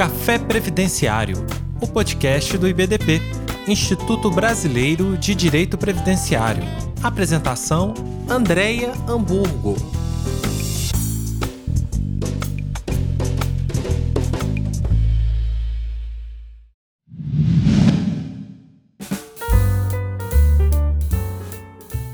Café 0.00 0.38
Previdenciário, 0.38 1.44
o 1.78 1.86
podcast 1.86 2.56
do 2.56 2.66
IBDP, 2.66 3.20
Instituto 3.68 4.30
Brasileiro 4.30 5.14
de 5.18 5.34
Direito 5.34 5.76
Previdenciário. 5.76 6.62
Apresentação: 7.02 7.92
Andréia 8.26 8.94
Hamburgo. 9.06 9.76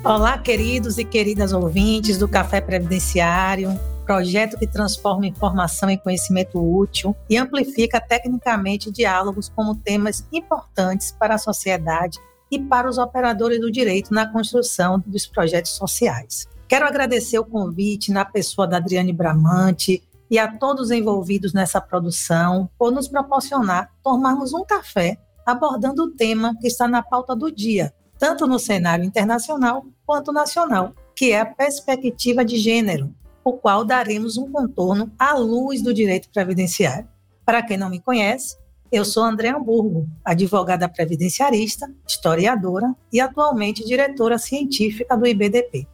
Olá, 0.02 0.36
queridos 0.38 0.98
e 0.98 1.04
queridas 1.04 1.52
ouvintes 1.52 2.18
do 2.18 2.26
Café 2.26 2.60
Previdenciário, 2.60 3.78
projeto 4.06 4.56
que 4.56 4.68
transforma 4.68 5.26
informação 5.26 5.90
em 5.90 5.98
conhecimento 5.98 6.58
útil 6.62 7.14
e 7.28 7.36
amplifica 7.36 8.00
tecnicamente 8.00 8.90
diálogos 8.90 9.48
como 9.48 9.74
temas 9.74 10.24
importantes 10.32 11.10
para 11.10 11.34
a 11.34 11.38
sociedade 11.38 12.18
e 12.50 12.58
para 12.58 12.88
os 12.88 12.96
operadores 12.96 13.60
do 13.60 13.70
direito 13.70 14.14
na 14.14 14.30
construção 14.32 15.02
dos 15.04 15.26
projetos 15.26 15.72
sociais. 15.72 16.46
Quero 16.68 16.86
agradecer 16.86 17.38
o 17.38 17.44
convite 17.44 18.12
na 18.12 18.24
pessoa 18.24 18.66
da 18.66 18.76
Adriane 18.76 19.12
Bramante 19.12 20.02
e 20.30 20.38
a 20.38 20.56
todos 20.56 20.92
envolvidos 20.92 21.52
nessa 21.52 21.80
produção 21.80 22.70
por 22.78 22.92
nos 22.92 23.08
proporcionar 23.08 23.90
tomarmos 24.02 24.54
um 24.54 24.64
café 24.64 25.18
abordando 25.44 26.04
o 26.04 26.10
tema 26.10 26.56
que 26.60 26.66
está 26.66 26.88
na 26.88 27.02
pauta 27.02 27.34
do 27.36 27.52
dia, 27.52 27.94
tanto 28.18 28.46
no 28.46 28.58
cenário 28.58 29.04
internacional 29.04 29.86
quanto 30.04 30.32
nacional, 30.32 30.92
que 31.14 31.30
é 31.30 31.40
a 31.40 31.46
perspectiva 31.46 32.44
de 32.44 32.56
gênero, 32.56 33.14
o 33.46 33.52
qual 33.52 33.84
daremos 33.84 34.36
um 34.36 34.50
contorno 34.50 35.12
à 35.16 35.34
luz 35.34 35.80
do 35.80 35.94
direito 35.94 36.28
previdenciário. 36.30 37.08
Para 37.44 37.62
quem 37.62 37.76
não 37.76 37.88
me 37.88 38.00
conhece, 38.00 38.56
eu 38.90 39.04
sou 39.04 39.22
André 39.22 39.50
Hamburgo, 39.50 40.08
advogada 40.24 40.88
previdenciarista, 40.88 41.88
historiadora 42.04 42.92
e 43.12 43.20
atualmente 43.20 43.86
diretora 43.86 44.36
científica 44.36 45.16
do 45.16 45.24
IBDP. 45.24 45.86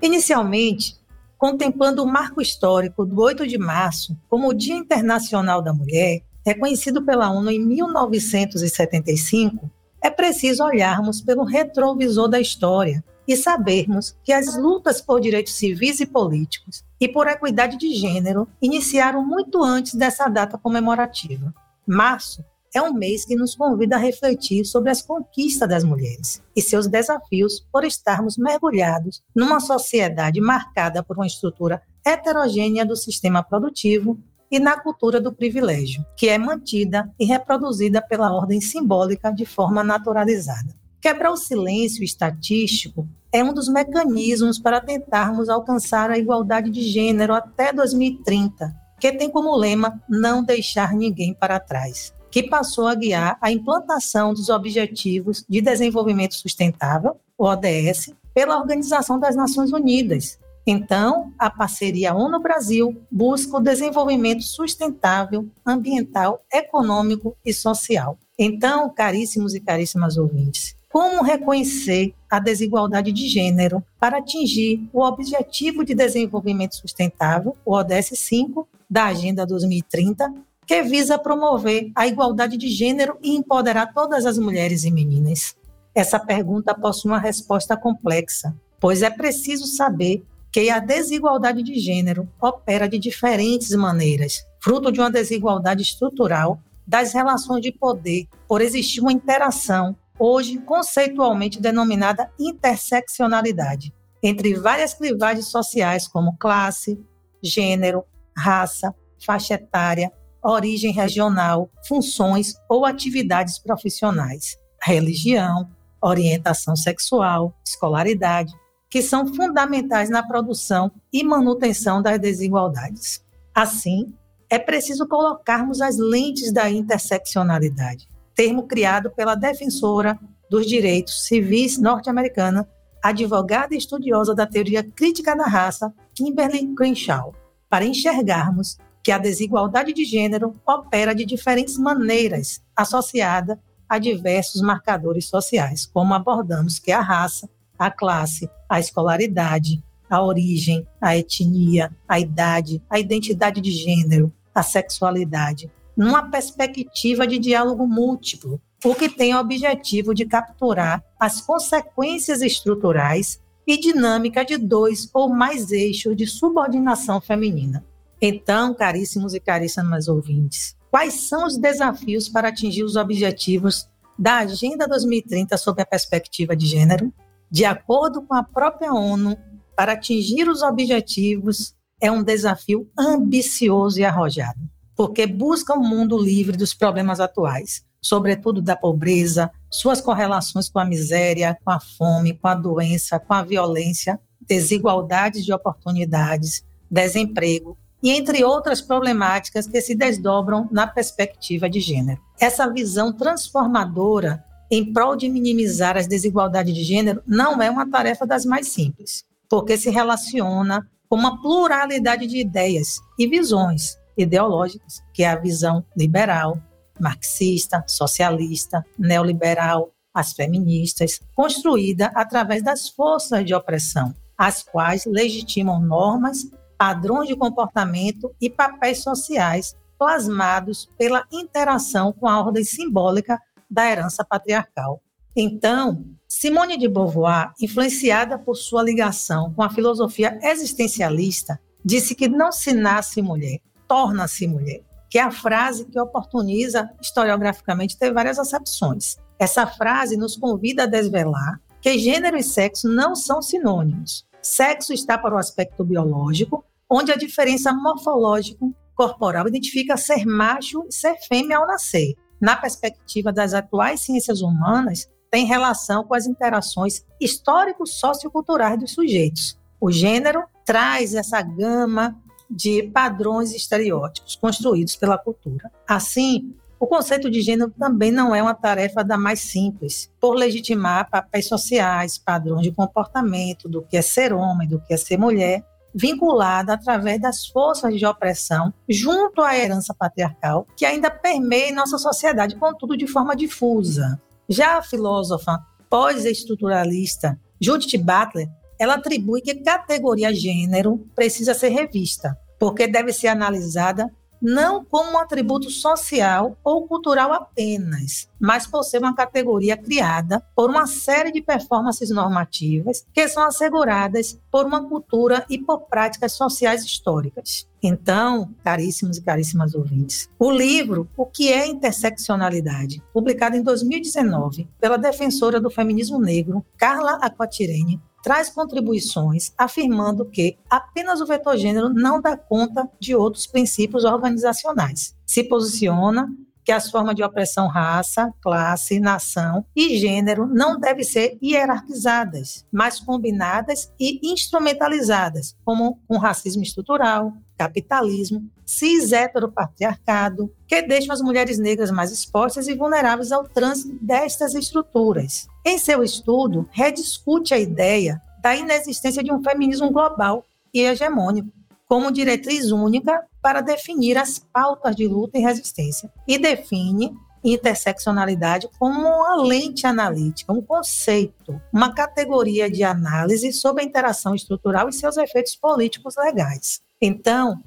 Inicialmente, 0.00 0.96
contemplando 1.36 2.04
o 2.04 2.06
marco 2.06 2.40
histórico 2.40 3.04
do 3.04 3.20
8 3.20 3.44
de 3.44 3.58
março 3.58 4.16
como 4.28 4.50
o 4.50 4.54
Dia 4.54 4.76
Internacional 4.76 5.60
da 5.60 5.74
Mulher, 5.74 6.22
reconhecido 6.46 7.04
pela 7.04 7.32
ONU 7.32 7.50
em 7.50 7.58
1975, 7.58 9.68
é 10.00 10.08
preciso 10.08 10.62
olharmos 10.62 11.20
pelo 11.20 11.42
retrovisor 11.42 12.28
da 12.28 12.38
história 12.38 13.02
e 13.26 13.36
sabermos 13.36 14.16
que 14.22 14.32
as 14.32 14.56
lutas 14.56 15.00
por 15.00 15.20
direitos 15.20 15.54
civis 15.54 16.00
e 16.00 16.06
políticos 16.06 16.84
e 17.00 17.08
por 17.08 17.26
equidade 17.26 17.76
de 17.76 17.94
gênero 17.94 18.48
iniciaram 18.60 19.26
muito 19.26 19.62
antes 19.62 19.94
dessa 19.94 20.28
data 20.28 20.56
comemorativa. 20.56 21.52
Março 21.86 22.44
é 22.74 22.82
um 22.82 22.92
mês 22.92 23.24
que 23.24 23.34
nos 23.34 23.54
convida 23.54 23.96
a 23.96 23.98
refletir 23.98 24.64
sobre 24.64 24.90
as 24.90 25.00
conquistas 25.00 25.68
das 25.68 25.82
mulheres 25.82 26.42
e 26.54 26.60
seus 26.60 26.86
desafios 26.86 27.66
por 27.72 27.84
estarmos 27.84 28.36
mergulhados 28.36 29.22
numa 29.34 29.60
sociedade 29.60 30.40
marcada 30.40 31.02
por 31.02 31.16
uma 31.16 31.26
estrutura 31.26 31.80
heterogênea 32.04 32.84
do 32.84 32.94
sistema 32.94 33.42
produtivo 33.42 34.18
e 34.50 34.60
na 34.60 34.78
cultura 34.78 35.20
do 35.20 35.32
privilégio, 35.32 36.04
que 36.16 36.28
é 36.28 36.38
mantida 36.38 37.10
e 37.18 37.24
reproduzida 37.24 38.00
pela 38.00 38.32
ordem 38.32 38.60
simbólica 38.60 39.32
de 39.32 39.44
forma 39.44 39.82
naturalizada. 39.82 40.85
Quebrar 41.00 41.30
o 41.30 41.36
silêncio 41.36 42.02
estatístico 42.02 43.08
é 43.32 43.42
um 43.44 43.52
dos 43.52 43.68
mecanismos 43.68 44.58
para 44.58 44.80
tentarmos 44.80 45.48
alcançar 45.48 46.10
a 46.10 46.18
igualdade 46.18 46.70
de 46.70 46.82
gênero 46.82 47.34
até 47.34 47.72
2030, 47.72 48.74
que 48.98 49.12
tem 49.12 49.30
como 49.30 49.56
lema 49.56 50.02
não 50.08 50.42
deixar 50.42 50.94
ninguém 50.94 51.34
para 51.34 51.60
trás, 51.60 52.14
que 52.30 52.42
passou 52.42 52.86
a 52.86 52.94
guiar 52.94 53.38
a 53.40 53.52
implantação 53.52 54.32
dos 54.32 54.48
Objetivos 54.48 55.44
de 55.48 55.60
Desenvolvimento 55.60 56.34
Sustentável, 56.34 57.16
ODS, 57.38 58.14
pela 58.32 58.58
Organização 58.58 59.18
das 59.18 59.36
Nações 59.36 59.72
Unidas, 59.72 60.38
então, 60.66 61.32
a 61.38 61.48
parceria 61.48 62.12
ONU-Brasil 62.12 63.00
busca 63.08 63.56
o 63.56 63.60
desenvolvimento 63.60 64.42
sustentável, 64.42 65.48
ambiental, 65.64 66.44
econômico 66.52 67.36
e 67.44 67.54
social. 67.54 68.18
Então, 68.36 68.92
caríssimos 68.92 69.54
e 69.54 69.60
caríssimas 69.60 70.16
ouvintes, 70.16 70.75
como 70.96 71.22
reconhecer 71.22 72.14
a 72.30 72.38
desigualdade 72.38 73.12
de 73.12 73.28
gênero 73.28 73.84
para 74.00 74.16
atingir 74.16 74.88
o 74.94 75.02
Objetivo 75.02 75.84
de 75.84 75.94
Desenvolvimento 75.94 76.76
Sustentável, 76.76 77.54
o 77.66 77.74
ODS 77.74 78.12
5, 78.14 78.66
da 78.88 79.04
Agenda 79.04 79.44
2030, 79.44 80.32
que 80.66 80.82
visa 80.84 81.18
promover 81.18 81.92
a 81.94 82.06
igualdade 82.06 82.56
de 82.56 82.68
gênero 82.68 83.18
e 83.22 83.36
empoderar 83.36 83.92
todas 83.92 84.24
as 84.24 84.38
mulheres 84.38 84.84
e 84.84 84.90
meninas? 84.90 85.54
Essa 85.94 86.18
pergunta 86.18 86.74
possui 86.74 87.10
uma 87.10 87.20
resposta 87.20 87.76
complexa, 87.76 88.56
pois 88.80 89.02
é 89.02 89.10
preciso 89.10 89.66
saber 89.66 90.24
que 90.50 90.70
a 90.70 90.78
desigualdade 90.78 91.62
de 91.62 91.78
gênero 91.78 92.26
opera 92.40 92.88
de 92.88 92.98
diferentes 92.98 93.70
maneiras, 93.72 94.46
fruto 94.60 94.90
de 94.90 94.98
uma 94.98 95.10
desigualdade 95.10 95.82
estrutural 95.82 96.58
das 96.86 97.12
relações 97.12 97.60
de 97.60 97.70
poder, 97.70 98.26
por 98.48 98.62
existir 98.62 99.00
uma 99.00 99.12
interação, 99.12 99.94
hoje 100.18 100.58
conceitualmente 100.58 101.60
denominada 101.60 102.30
interseccionalidade, 102.38 103.94
entre 104.22 104.54
várias 104.54 104.94
clivagens 104.94 105.48
sociais 105.48 106.08
como 106.08 106.36
classe, 106.36 106.98
gênero, 107.42 108.04
raça, 108.36 108.94
faixa 109.24 109.54
etária, 109.54 110.12
origem 110.42 110.92
regional, 110.92 111.70
funções 111.86 112.54
ou 112.68 112.84
atividades 112.84 113.58
profissionais, 113.58 114.56
religião, 114.82 115.68
orientação 116.00 116.76
sexual, 116.76 117.54
escolaridade, 117.66 118.52
que 118.88 119.02
são 119.02 119.34
fundamentais 119.34 120.08
na 120.08 120.26
produção 120.26 120.90
e 121.12 121.24
manutenção 121.24 122.00
das 122.00 122.18
desigualdades. 122.18 123.24
Assim, 123.54 124.14
é 124.48 124.58
preciso 124.58 125.08
colocarmos 125.08 125.80
as 125.80 125.98
lentes 125.98 126.52
da 126.52 126.70
interseccionalidade, 126.70 128.08
termo 128.36 128.64
criado 128.64 129.10
pela 129.10 129.34
defensora 129.34 130.18
dos 130.48 130.66
direitos 130.66 131.26
civis 131.26 131.78
norte-americana, 131.78 132.68
advogada 133.02 133.74
e 133.74 133.78
estudiosa 133.78 134.34
da 134.34 134.46
teoria 134.46 134.84
crítica 134.84 135.34
da 135.34 135.46
raça, 135.46 135.92
Kimberly 136.14 136.74
Crenshaw, 136.74 137.34
para 137.68 137.84
enxergarmos 137.84 138.76
que 139.02 139.10
a 139.10 139.18
desigualdade 139.18 139.92
de 139.92 140.04
gênero 140.04 140.54
opera 140.66 141.14
de 141.14 141.24
diferentes 141.24 141.78
maneiras, 141.78 142.62
associada 142.76 143.58
a 143.88 143.98
diversos 143.98 144.60
marcadores 144.60 145.26
sociais, 145.26 145.86
como 145.86 146.12
abordamos 146.12 146.78
que 146.78 146.92
a 146.92 147.00
raça, 147.00 147.48
a 147.78 147.90
classe, 147.90 148.50
a 148.68 148.80
escolaridade, 148.80 149.82
a 150.10 150.22
origem, 150.22 150.86
a 151.00 151.16
etnia, 151.16 151.90
a 152.08 152.18
idade, 152.18 152.82
a 152.90 152.98
identidade 152.98 153.60
de 153.60 153.70
gênero, 153.70 154.32
a 154.54 154.62
sexualidade, 154.62 155.70
numa 155.96 156.30
perspectiva 156.30 157.26
de 157.26 157.38
diálogo 157.38 157.86
múltiplo, 157.86 158.60
o 158.84 158.94
que 158.94 159.08
tem 159.08 159.34
o 159.34 159.38
objetivo 159.38 160.14
de 160.14 160.26
capturar 160.26 161.02
as 161.18 161.40
consequências 161.40 162.42
estruturais 162.42 163.40
e 163.66 163.78
dinâmica 163.78 164.44
de 164.44 164.58
dois 164.58 165.08
ou 165.12 165.28
mais 165.28 165.72
eixos 165.72 166.16
de 166.16 166.26
subordinação 166.26 167.20
feminina. 167.20 167.84
Então, 168.20 168.74
caríssimos 168.74 169.34
e 169.34 169.40
caríssimas 169.40 170.08
ouvintes, 170.08 170.76
quais 170.90 171.28
são 171.28 171.46
os 171.46 171.56
desafios 171.56 172.28
para 172.28 172.48
atingir 172.48 172.84
os 172.84 172.96
objetivos 172.96 173.88
da 174.18 174.38
Agenda 174.38 174.86
2030 174.86 175.56
sob 175.56 175.82
a 175.82 175.86
perspectiva 175.86 176.54
de 176.54 176.66
gênero? 176.66 177.12
de 177.50 177.64
acordo 177.64 178.22
com 178.22 178.34
a 178.34 178.42
própria 178.42 178.92
ONU, 178.92 179.36
para 179.76 179.92
atingir 179.92 180.48
os 180.48 180.62
objetivos 180.62 181.74
é 182.00 182.10
um 182.10 182.22
desafio 182.22 182.90
ambicioso 182.98 184.00
e 184.00 184.04
arrojado, 184.04 184.60
porque 184.96 185.26
busca 185.26 185.78
um 185.78 185.86
mundo 185.86 186.18
livre 186.18 186.56
dos 186.56 186.72
problemas 186.72 187.20
atuais, 187.20 187.84
sobretudo 188.00 188.62
da 188.62 188.74
pobreza, 188.74 189.50
suas 189.70 190.00
correlações 190.00 190.68
com 190.68 190.78
a 190.78 190.84
miséria, 190.84 191.56
com 191.62 191.70
a 191.70 191.78
fome, 191.78 192.32
com 192.32 192.48
a 192.48 192.54
doença, 192.54 193.20
com 193.20 193.34
a 193.34 193.42
violência, 193.42 194.18
desigualdades 194.40 195.44
de 195.44 195.52
oportunidades, 195.52 196.64
desemprego 196.90 197.76
e 198.02 198.10
entre 198.10 198.44
outras 198.44 198.80
problemáticas 198.80 199.66
que 199.66 199.80
se 199.80 199.94
desdobram 199.94 200.68
na 200.70 200.86
perspectiva 200.86 201.68
de 201.68 201.80
gênero. 201.80 202.20
Essa 202.40 202.72
visão 202.72 203.12
transformadora 203.12 204.44
em 204.70 204.92
prol 204.92 205.16
de 205.16 205.28
minimizar 205.28 205.96
as 205.96 206.06
desigualdades 206.06 206.74
de 206.74 206.82
gênero 206.82 207.22
não 207.26 207.60
é 207.60 207.70
uma 207.70 207.88
tarefa 207.90 208.26
das 208.26 208.44
mais 208.44 208.68
simples, 208.68 209.24
porque 209.48 209.76
se 209.76 209.90
relaciona 209.90 210.88
com 211.08 211.16
uma 211.16 211.40
pluralidade 211.40 212.26
de 212.26 212.38
ideias 212.38 213.00
e 213.18 213.26
visões 213.26 213.96
ideológicas, 214.16 215.02
que 215.12 215.22
é 215.22 215.28
a 215.28 215.36
visão 215.36 215.84
liberal, 215.96 216.60
marxista, 216.98 217.84
socialista, 217.86 218.84
neoliberal, 218.98 219.92
as 220.14 220.32
feministas, 220.32 221.20
construída 221.34 222.06
através 222.14 222.62
das 222.62 222.88
forças 222.88 223.44
de 223.44 223.54
opressão, 223.54 224.14
as 224.36 224.62
quais 224.62 225.04
legitimam 225.04 225.80
normas, 225.80 226.50
padrões 226.78 227.28
de 227.28 227.36
comportamento 227.36 228.34
e 228.40 228.48
papéis 228.48 229.02
sociais 229.02 229.76
plasmados 229.98 230.90
pela 230.98 231.24
interação 231.32 232.12
com 232.12 232.26
a 232.26 232.40
ordem 232.40 232.64
simbólica 232.64 233.40
da 233.70 233.90
herança 233.90 234.24
patriarcal. 234.24 235.02
Então, 235.34 236.04
Simone 236.26 236.78
de 236.78 236.88
Beauvoir, 236.88 237.52
influenciada 237.60 238.38
por 238.38 238.56
sua 238.56 238.82
ligação 238.82 239.52
com 239.54 239.62
a 239.62 239.70
filosofia 239.70 240.38
existencialista, 240.42 241.60
disse 241.84 242.14
que 242.14 242.28
não 242.28 242.50
se 242.50 242.72
nasce 242.72 243.20
mulher, 243.20 243.60
torna-se 243.88 244.46
mulher, 244.46 244.82
que 245.08 245.18
é 245.18 245.22
a 245.22 245.30
frase 245.30 245.84
que 245.86 246.00
oportuniza 246.00 246.90
historiograficamente 247.00 247.98
ter 247.98 248.12
várias 248.12 248.38
acepções. 248.38 249.16
Essa 249.38 249.66
frase 249.66 250.16
nos 250.16 250.36
convida 250.36 250.84
a 250.84 250.86
desvelar 250.86 251.60
que 251.80 251.98
gênero 251.98 252.36
e 252.36 252.42
sexo 252.42 252.88
não 252.88 253.14
são 253.14 253.40
sinônimos. 253.40 254.26
Sexo 254.42 254.92
está 254.92 255.16
para 255.16 255.34
o 255.34 255.38
aspecto 255.38 255.84
biológico, 255.84 256.64
onde 256.90 257.12
a 257.12 257.16
diferença 257.16 257.72
morfológica 257.72 258.64
corporal 258.94 259.46
identifica 259.46 259.96
ser 259.96 260.24
macho 260.24 260.84
e 260.88 260.92
ser 260.92 261.16
fêmea 261.28 261.58
ao 261.58 261.66
nascer. 261.66 262.14
Na 262.40 262.56
perspectiva 262.56 263.32
das 263.32 263.54
atuais 263.54 264.00
ciências 264.00 264.40
humanas, 264.40 265.08
tem 265.30 265.46
relação 265.46 266.04
com 266.04 266.14
as 266.14 266.26
interações 266.26 267.04
histórico-socioculturais 267.20 268.78
dos 268.78 268.92
sujeitos. 268.92 269.58
O 269.80 269.90
gênero 269.90 270.42
traz 270.64 271.14
essa 271.14 271.42
gama 271.42 272.16
de 272.50 272.84
padrões 272.84 273.52
e 273.52 273.56
estereótipos 273.56 274.36
construídos 274.36 274.96
pela 274.96 275.18
cultura. 275.18 275.70
Assim, 275.86 276.54
o 276.78 276.86
conceito 276.86 277.30
de 277.30 277.40
gênero 277.40 277.72
também 277.78 278.12
não 278.12 278.34
é 278.34 278.42
uma 278.42 278.54
tarefa 278.54 279.02
da 279.02 279.16
mais 279.16 279.40
simples, 279.40 280.10
por 280.20 280.34
legitimar 280.34 281.08
papéis 281.10 281.48
sociais, 281.48 282.18
padrões 282.18 282.62
de 282.62 282.72
comportamento 282.72 283.68
do 283.68 283.82
que 283.82 283.96
é 283.96 284.02
ser 284.02 284.32
homem, 284.32 284.68
do 284.68 284.80
que 284.80 284.92
é 284.92 284.96
ser 284.96 285.18
mulher, 285.18 285.64
vinculada 285.94 286.74
através 286.74 287.18
das 287.18 287.46
forças 287.46 287.98
de 287.98 288.04
opressão 288.04 288.72
junto 288.86 289.40
à 289.40 289.56
herança 289.56 289.94
patriarcal 289.94 290.66
que 290.76 290.84
ainda 290.84 291.10
permeia 291.10 291.74
nossa 291.74 291.96
sociedade, 291.96 292.56
contudo 292.56 292.96
de 292.96 293.06
forma 293.06 293.34
difusa. 293.34 294.20
Já 294.46 294.76
a 294.76 294.82
filósofa 294.82 295.58
pós-estruturalista 295.88 297.40
Judith 297.58 297.96
Butler, 297.96 298.48
ela 298.78 298.94
atribui 298.94 299.40
que 299.40 299.54
categoria 299.54 300.34
gênero 300.34 301.06
precisa 301.14 301.54
ser 301.54 301.68
revista, 301.70 302.36
porque 302.58 302.86
deve 302.86 303.12
ser 303.12 303.28
analisada 303.28 304.10
não 304.40 304.84
como 304.84 305.12
um 305.12 305.18
atributo 305.18 305.70
social 305.70 306.56
ou 306.62 306.86
cultural 306.86 307.32
apenas, 307.32 308.28
mas 308.40 308.66
por 308.66 308.82
ser 308.84 308.98
uma 308.98 309.14
categoria 309.14 309.76
criada 309.76 310.42
por 310.54 310.70
uma 310.70 310.86
série 310.86 311.32
de 311.32 311.42
performances 311.42 312.10
normativas 312.10 313.04
que 313.12 313.28
são 313.28 313.44
asseguradas 313.44 314.38
por 314.50 314.66
uma 314.66 314.86
cultura 314.86 315.44
e 315.48 315.58
por 315.58 315.80
práticas 315.82 316.32
sociais 316.32 316.84
históricas. 316.84 317.66
Então, 317.82 318.50
caríssimos 318.64 319.16
e 319.16 319.22
caríssimas 319.22 319.74
ouvintes, 319.74 320.28
o 320.38 320.50
livro 320.50 321.08
O 321.16 321.24
que 321.24 321.52
é 321.52 321.66
interseccionalidade, 321.66 323.02
publicado 323.12 323.56
em 323.56 323.62
2019 323.62 324.68
pela 324.80 324.96
defensora 324.96 325.60
do 325.60 325.70
feminismo 325.70 326.18
negro, 326.18 326.64
Carla 326.76 327.18
Aquatirene, 327.22 328.00
traz 328.26 328.50
contribuições 328.50 329.52
afirmando 329.56 330.24
que 330.24 330.58
apenas 330.68 331.20
o 331.20 331.26
vetor 331.26 331.56
gênero 331.56 331.88
não 331.88 332.20
dá 332.20 332.36
conta 332.36 332.90
de 332.98 333.14
outros 333.14 333.46
princípios 333.46 334.04
organizacionais. 334.04 335.14
Se 335.24 335.44
posiciona 335.44 336.28
que 336.66 336.72
as 336.72 336.90
formas 336.90 337.14
de 337.14 337.22
opressão 337.22 337.68
raça, 337.68 338.34
classe, 338.42 338.98
nação 338.98 339.64
e 339.74 339.96
gênero 339.96 340.48
não 340.48 340.80
devem 340.80 341.04
ser 341.04 341.38
hierarquizadas, 341.40 342.66
mas 342.72 342.98
combinadas 342.98 343.92
e 344.00 344.18
instrumentalizadas, 344.32 345.56
como 345.64 346.00
um 346.10 346.18
racismo 346.18 346.64
estrutural, 346.64 347.32
capitalismo, 347.56 348.50
cis 348.64 349.12
heteropatriarcado, 349.12 350.52
que 350.66 350.82
deixam 350.82 351.14
as 351.14 351.22
mulheres 351.22 351.56
negras 351.56 351.92
mais 351.92 352.10
expostas 352.10 352.66
e 352.66 352.74
vulneráveis 352.74 353.30
ao 353.30 353.44
trânsito 353.44 353.96
destas 354.04 354.52
estruturas. 354.56 355.46
Em 355.64 355.78
seu 355.78 356.02
estudo, 356.02 356.68
rediscute 356.72 357.54
a 357.54 357.58
ideia 357.60 358.20
da 358.42 358.56
inexistência 358.56 359.22
de 359.22 359.32
um 359.32 359.40
feminismo 359.40 359.92
global 359.92 360.44
e 360.74 360.82
hegemônico, 360.82 361.48
como 361.86 362.10
diretriz 362.10 362.70
única 362.70 363.24
para 363.40 363.60
definir 363.60 364.18
as 364.18 364.38
pautas 364.38 364.94
de 364.96 365.06
luta 365.06 365.38
e 365.38 365.40
resistência, 365.40 366.12
e 366.26 366.38
define 366.38 367.14
interseccionalidade 367.44 368.68
como 368.78 369.00
uma 369.00 369.42
lente 369.42 369.86
analítica, 369.86 370.52
um 370.52 370.62
conceito, 370.62 371.60
uma 371.72 371.94
categoria 371.94 372.68
de 372.68 372.82
análise 372.82 373.52
sobre 373.52 373.82
a 373.82 373.86
interação 373.86 374.34
estrutural 374.34 374.88
e 374.88 374.92
seus 374.92 375.16
efeitos 375.16 375.54
políticos 375.54 376.14
legais. 376.18 376.80
Então, 377.00 377.62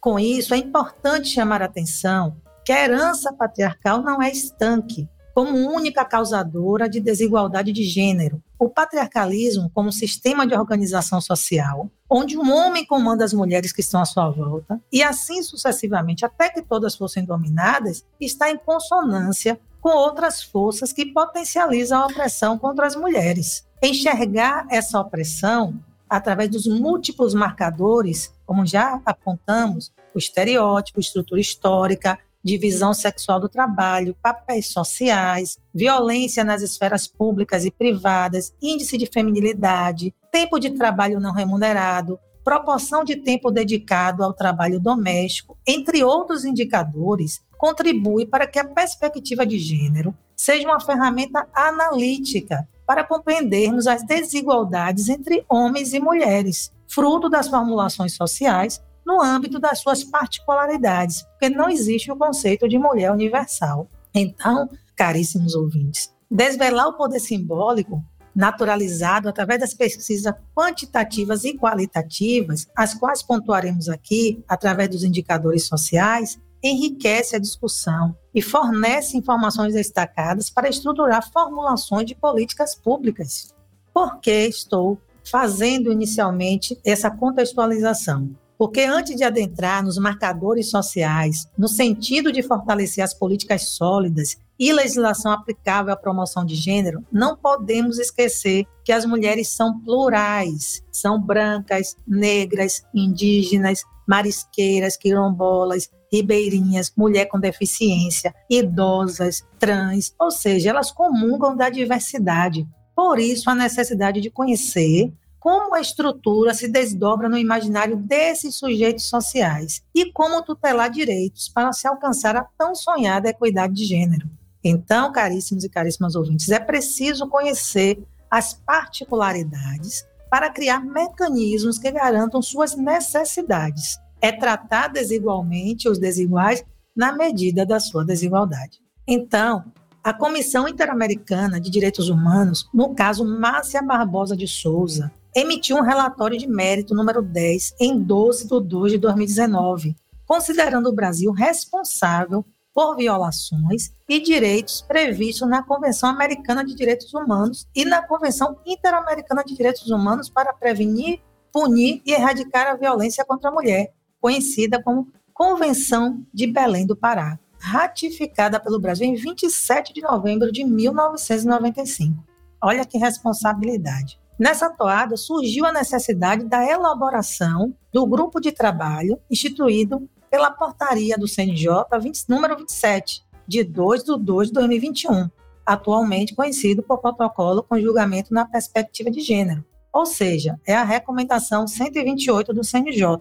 com 0.00 0.18
isso, 0.18 0.54
é 0.54 0.58
importante 0.58 1.28
chamar 1.28 1.62
a 1.62 1.66
atenção 1.66 2.36
que 2.64 2.72
a 2.72 2.84
herança 2.84 3.32
patriarcal 3.32 4.02
não 4.02 4.22
é 4.22 4.30
estanque, 4.30 5.08
como 5.34 5.58
única 5.58 6.04
causadora 6.04 6.88
de 6.88 7.00
desigualdade 7.00 7.72
de 7.72 7.82
gênero. 7.82 8.40
O 8.56 8.68
patriarcalismo, 8.68 9.68
como 9.74 9.90
sistema 9.90 10.46
de 10.46 10.54
organização 10.54 11.20
social, 11.20 11.90
onde 12.08 12.38
um 12.38 12.52
homem 12.52 12.86
comanda 12.86 13.24
as 13.24 13.32
mulheres 13.32 13.72
que 13.72 13.80
estão 13.80 14.00
à 14.00 14.04
sua 14.04 14.30
volta, 14.30 14.80
e 14.92 15.02
assim 15.02 15.42
sucessivamente, 15.42 16.24
até 16.24 16.48
que 16.48 16.62
todas 16.62 16.94
fossem 16.94 17.24
dominadas, 17.24 18.04
está 18.20 18.48
em 18.48 18.56
consonância 18.56 19.58
com 19.80 19.90
outras 19.90 20.42
forças 20.42 20.92
que 20.92 21.06
potencializam 21.06 22.00
a 22.00 22.06
opressão 22.06 22.56
contra 22.56 22.86
as 22.86 22.94
mulheres. 22.94 23.66
Enxergar 23.82 24.66
essa 24.70 25.00
opressão 25.00 25.78
através 26.08 26.48
dos 26.48 26.66
múltiplos 26.66 27.34
marcadores, 27.34 28.32
como 28.46 28.64
já 28.64 29.00
apontamos, 29.04 29.92
o 30.14 30.18
estereótipo, 30.18 31.00
estrutura 31.00 31.40
histórica, 31.40 32.18
divisão 32.44 32.92
sexual 32.92 33.40
do 33.40 33.48
trabalho, 33.48 34.16
papéis 34.22 34.68
sociais, 34.68 35.58
violência 35.74 36.44
nas 36.44 36.60
esferas 36.60 37.08
públicas 37.08 37.64
e 37.64 37.70
privadas, 37.70 38.52
índice 38.60 38.98
de 38.98 39.06
feminilidade, 39.06 40.14
tempo 40.30 40.58
de 40.58 40.70
trabalho 40.70 41.18
não 41.18 41.32
remunerado, 41.32 42.18
proporção 42.44 43.02
de 43.02 43.16
tempo 43.16 43.50
dedicado 43.50 44.22
ao 44.22 44.34
trabalho 44.34 44.78
doméstico, 44.78 45.56
entre 45.66 46.04
outros 46.04 46.44
indicadores, 46.44 47.40
contribui 47.56 48.26
para 48.26 48.46
que 48.46 48.58
a 48.58 48.64
perspectiva 48.64 49.46
de 49.46 49.58
gênero 49.58 50.14
seja 50.36 50.68
uma 50.68 50.80
ferramenta 50.80 51.48
analítica 51.54 52.68
para 52.86 53.02
compreendermos 53.02 53.86
as 53.86 54.04
desigualdades 54.04 55.08
entre 55.08 55.42
homens 55.48 55.94
e 55.94 56.00
mulheres, 56.00 56.70
fruto 56.86 57.30
das 57.30 57.48
formulações 57.48 58.14
sociais 58.14 58.82
no 59.06 59.22
âmbito 59.22 59.58
das 59.58 59.80
suas 59.80 60.02
particularidades, 60.02 61.22
porque 61.22 61.48
não 61.48 61.68
existe 61.68 62.10
o 62.10 62.16
conceito 62.16 62.68
de 62.68 62.78
mulher 62.78 63.12
universal. 63.12 63.88
Então, 64.14 64.68
caríssimos 64.96 65.54
ouvintes, 65.54 66.12
desvelar 66.30 66.88
o 66.88 66.96
poder 66.96 67.20
simbólico 67.20 68.02
naturalizado 68.34 69.28
através 69.28 69.60
das 69.60 69.74
pesquisas 69.74 70.34
quantitativas 70.54 71.44
e 71.44 71.56
qualitativas, 71.56 72.66
as 72.76 72.92
quais 72.92 73.22
pontuaremos 73.22 73.88
aqui 73.88 74.42
através 74.48 74.88
dos 74.88 75.04
indicadores 75.04 75.66
sociais, 75.66 76.38
enriquece 76.62 77.36
a 77.36 77.38
discussão 77.38 78.16
e 78.34 78.42
fornece 78.42 79.16
informações 79.16 79.74
destacadas 79.74 80.50
para 80.50 80.68
estruturar 80.68 81.30
formulações 81.30 82.06
de 82.06 82.14
políticas 82.14 82.74
públicas. 82.74 83.54
Por 83.92 84.18
que 84.18 84.48
estou 84.48 84.98
fazendo 85.30 85.92
inicialmente 85.92 86.78
essa 86.84 87.10
contextualização? 87.10 88.30
Porque 88.56 88.82
antes 88.82 89.16
de 89.16 89.24
adentrar 89.24 89.82
nos 89.82 89.98
marcadores 89.98 90.70
sociais, 90.70 91.48
no 91.58 91.68
sentido 91.68 92.30
de 92.30 92.42
fortalecer 92.42 93.02
as 93.02 93.12
políticas 93.12 93.68
sólidas 93.68 94.36
e 94.58 94.72
legislação 94.72 95.32
aplicável 95.32 95.92
à 95.92 95.96
promoção 95.96 96.44
de 96.44 96.54
gênero, 96.54 97.04
não 97.12 97.36
podemos 97.36 97.98
esquecer 97.98 98.64
que 98.84 98.92
as 98.92 99.04
mulheres 99.04 99.48
são 99.48 99.80
plurais, 99.80 100.82
são 100.92 101.20
brancas, 101.20 101.96
negras, 102.06 102.84
indígenas, 102.94 103.82
marisqueiras, 104.06 104.96
quilombolas, 104.96 105.90
ribeirinhas, 106.12 106.92
mulher 106.96 107.26
com 107.26 107.40
deficiência, 107.40 108.32
idosas, 108.48 109.42
trans, 109.58 110.14
ou 110.18 110.30
seja, 110.30 110.70
elas 110.70 110.92
comungam 110.92 111.56
da 111.56 111.68
diversidade. 111.68 112.66
Por 112.94 113.18
isso, 113.18 113.50
a 113.50 113.54
necessidade 113.54 114.20
de 114.20 114.30
conhecer 114.30 115.12
como 115.44 115.74
a 115.74 115.80
estrutura 115.82 116.54
se 116.54 116.66
desdobra 116.66 117.28
no 117.28 117.36
imaginário 117.36 117.98
desses 117.98 118.54
sujeitos 118.54 119.10
sociais 119.10 119.82
e 119.94 120.10
como 120.10 120.40
tutelar 120.42 120.88
direitos 120.88 121.50
para 121.50 121.70
se 121.70 121.86
alcançar 121.86 122.34
a 122.34 122.48
tão 122.56 122.74
sonhada 122.74 123.28
equidade 123.28 123.74
de 123.74 123.84
gênero. 123.84 124.26
Então, 124.64 125.12
caríssimos 125.12 125.62
e 125.62 125.68
caríssimas 125.68 126.14
ouvintes, 126.14 126.48
é 126.48 126.58
preciso 126.58 127.28
conhecer 127.28 128.02
as 128.30 128.54
particularidades 128.54 130.06
para 130.30 130.48
criar 130.48 130.80
mecanismos 130.82 131.78
que 131.78 131.90
garantam 131.90 132.40
suas 132.40 132.74
necessidades 132.74 133.98
é 134.22 134.32
tratar 134.32 134.88
desigualmente 134.88 135.90
os 135.90 135.98
desiguais 135.98 136.64
na 136.96 137.12
medida 137.12 137.66
da 137.66 137.78
sua 137.78 138.02
desigualdade. 138.02 138.80
Então, 139.06 139.62
a 140.02 140.14
Comissão 140.14 140.66
Interamericana 140.66 141.60
de 141.60 141.70
Direitos 141.70 142.08
Humanos, 142.08 142.66
no 142.72 142.94
caso 142.94 143.26
Márcia 143.26 143.82
Barbosa 143.82 144.34
de 144.34 144.48
Souza, 144.48 145.12
emitiu 145.34 145.76
um 145.76 145.82
relatório 145.82 146.38
de 146.38 146.46
mérito 146.46 146.94
número 146.94 147.20
10 147.20 147.74
em 147.80 148.00
12 148.00 148.48
de 148.48 148.60
2 148.60 148.92
de 148.92 148.98
2019, 148.98 149.96
considerando 150.26 150.88
o 150.88 150.94
Brasil 150.94 151.32
responsável 151.32 152.44
por 152.72 152.96
violações 152.96 153.92
e 154.08 154.20
direitos 154.20 154.82
previstos 154.82 155.48
na 155.48 155.62
Convenção 155.62 156.08
Americana 156.08 156.64
de 156.64 156.74
Direitos 156.74 157.14
Humanos 157.14 157.68
e 157.74 157.84
na 157.84 158.02
Convenção 158.02 158.58
Interamericana 158.66 159.44
de 159.44 159.54
Direitos 159.54 159.88
Humanos 159.90 160.28
para 160.28 160.52
prevenir, 160.52 161.20
punir 161.52 162.02
e 162.04 162.12
erradicar 162.12 162.66
a 162.66 162.74
violência 162.74 163.24
contra 163.24 163.48
a 163.48 163.52
mulher, 163.52 163.92
conhecida 164.20 164.82
como 164.82 165.08
Convenção 165.32 166.24
de 166.32 166.46
Belém 166.46 166.86
do 166.86 166.96
Pará, 166.96 167.38
ratificada 167.58 168.58
pelo 168.60 168.80
Brasil 168.80 169.06
em 169.06 169.14
27 169.14 169.92
de 169.92 170.02
novembro 170.02 170.50
de 170.50 170.64
1995. 170.64 172.24
Olha 172.60 172.84
que 172.84 172.98
responsabilidade. 172.98 174.18
Nessa 174.38 174.68
toada 174.68 175.16
surgiu 175.16 175.64
a 175.64 175.72
necessidade 175.72 176.44
da 176.44 176.68
elaboração 176.68 177.72
do 177.92 178.04
grupo 178.04 178.40
de 178.40 178.50
trabalho 178.50 179.20
instituído 179.30 180.08
pela 180.28 180.50
portaria 180.50 181.16
do 181.16 181.28
CNJ 181.28 181.68
20, 182.00 182.28
número 182.28 182.56
27, 182.56 183.22
de 183.46 183.62
2 183.62 184.02
de 184.02 184.18
2 184.18 184.48
de 184.48 184.54
2021, 184.54 185.30
atualmente 185.64 186.34
conhecido 186.34 186.82
por 186.82 186.98
protocolo 186.98 187.62
com 187.62 187.78
julgamento 187.78 188.34
na 188.34 188.44
perspectiva 188.44 189.08
de 189.08 189.20
gênero, 189.20 189.64
ou 189.92 190.04
seja, 190.04 190.58
é 190.66 190.74
a 190.74 190.82
recomendação 190.82 191.68
128 191.68 192.52
do 192.52 192.64
CNJ, 192.64 193.20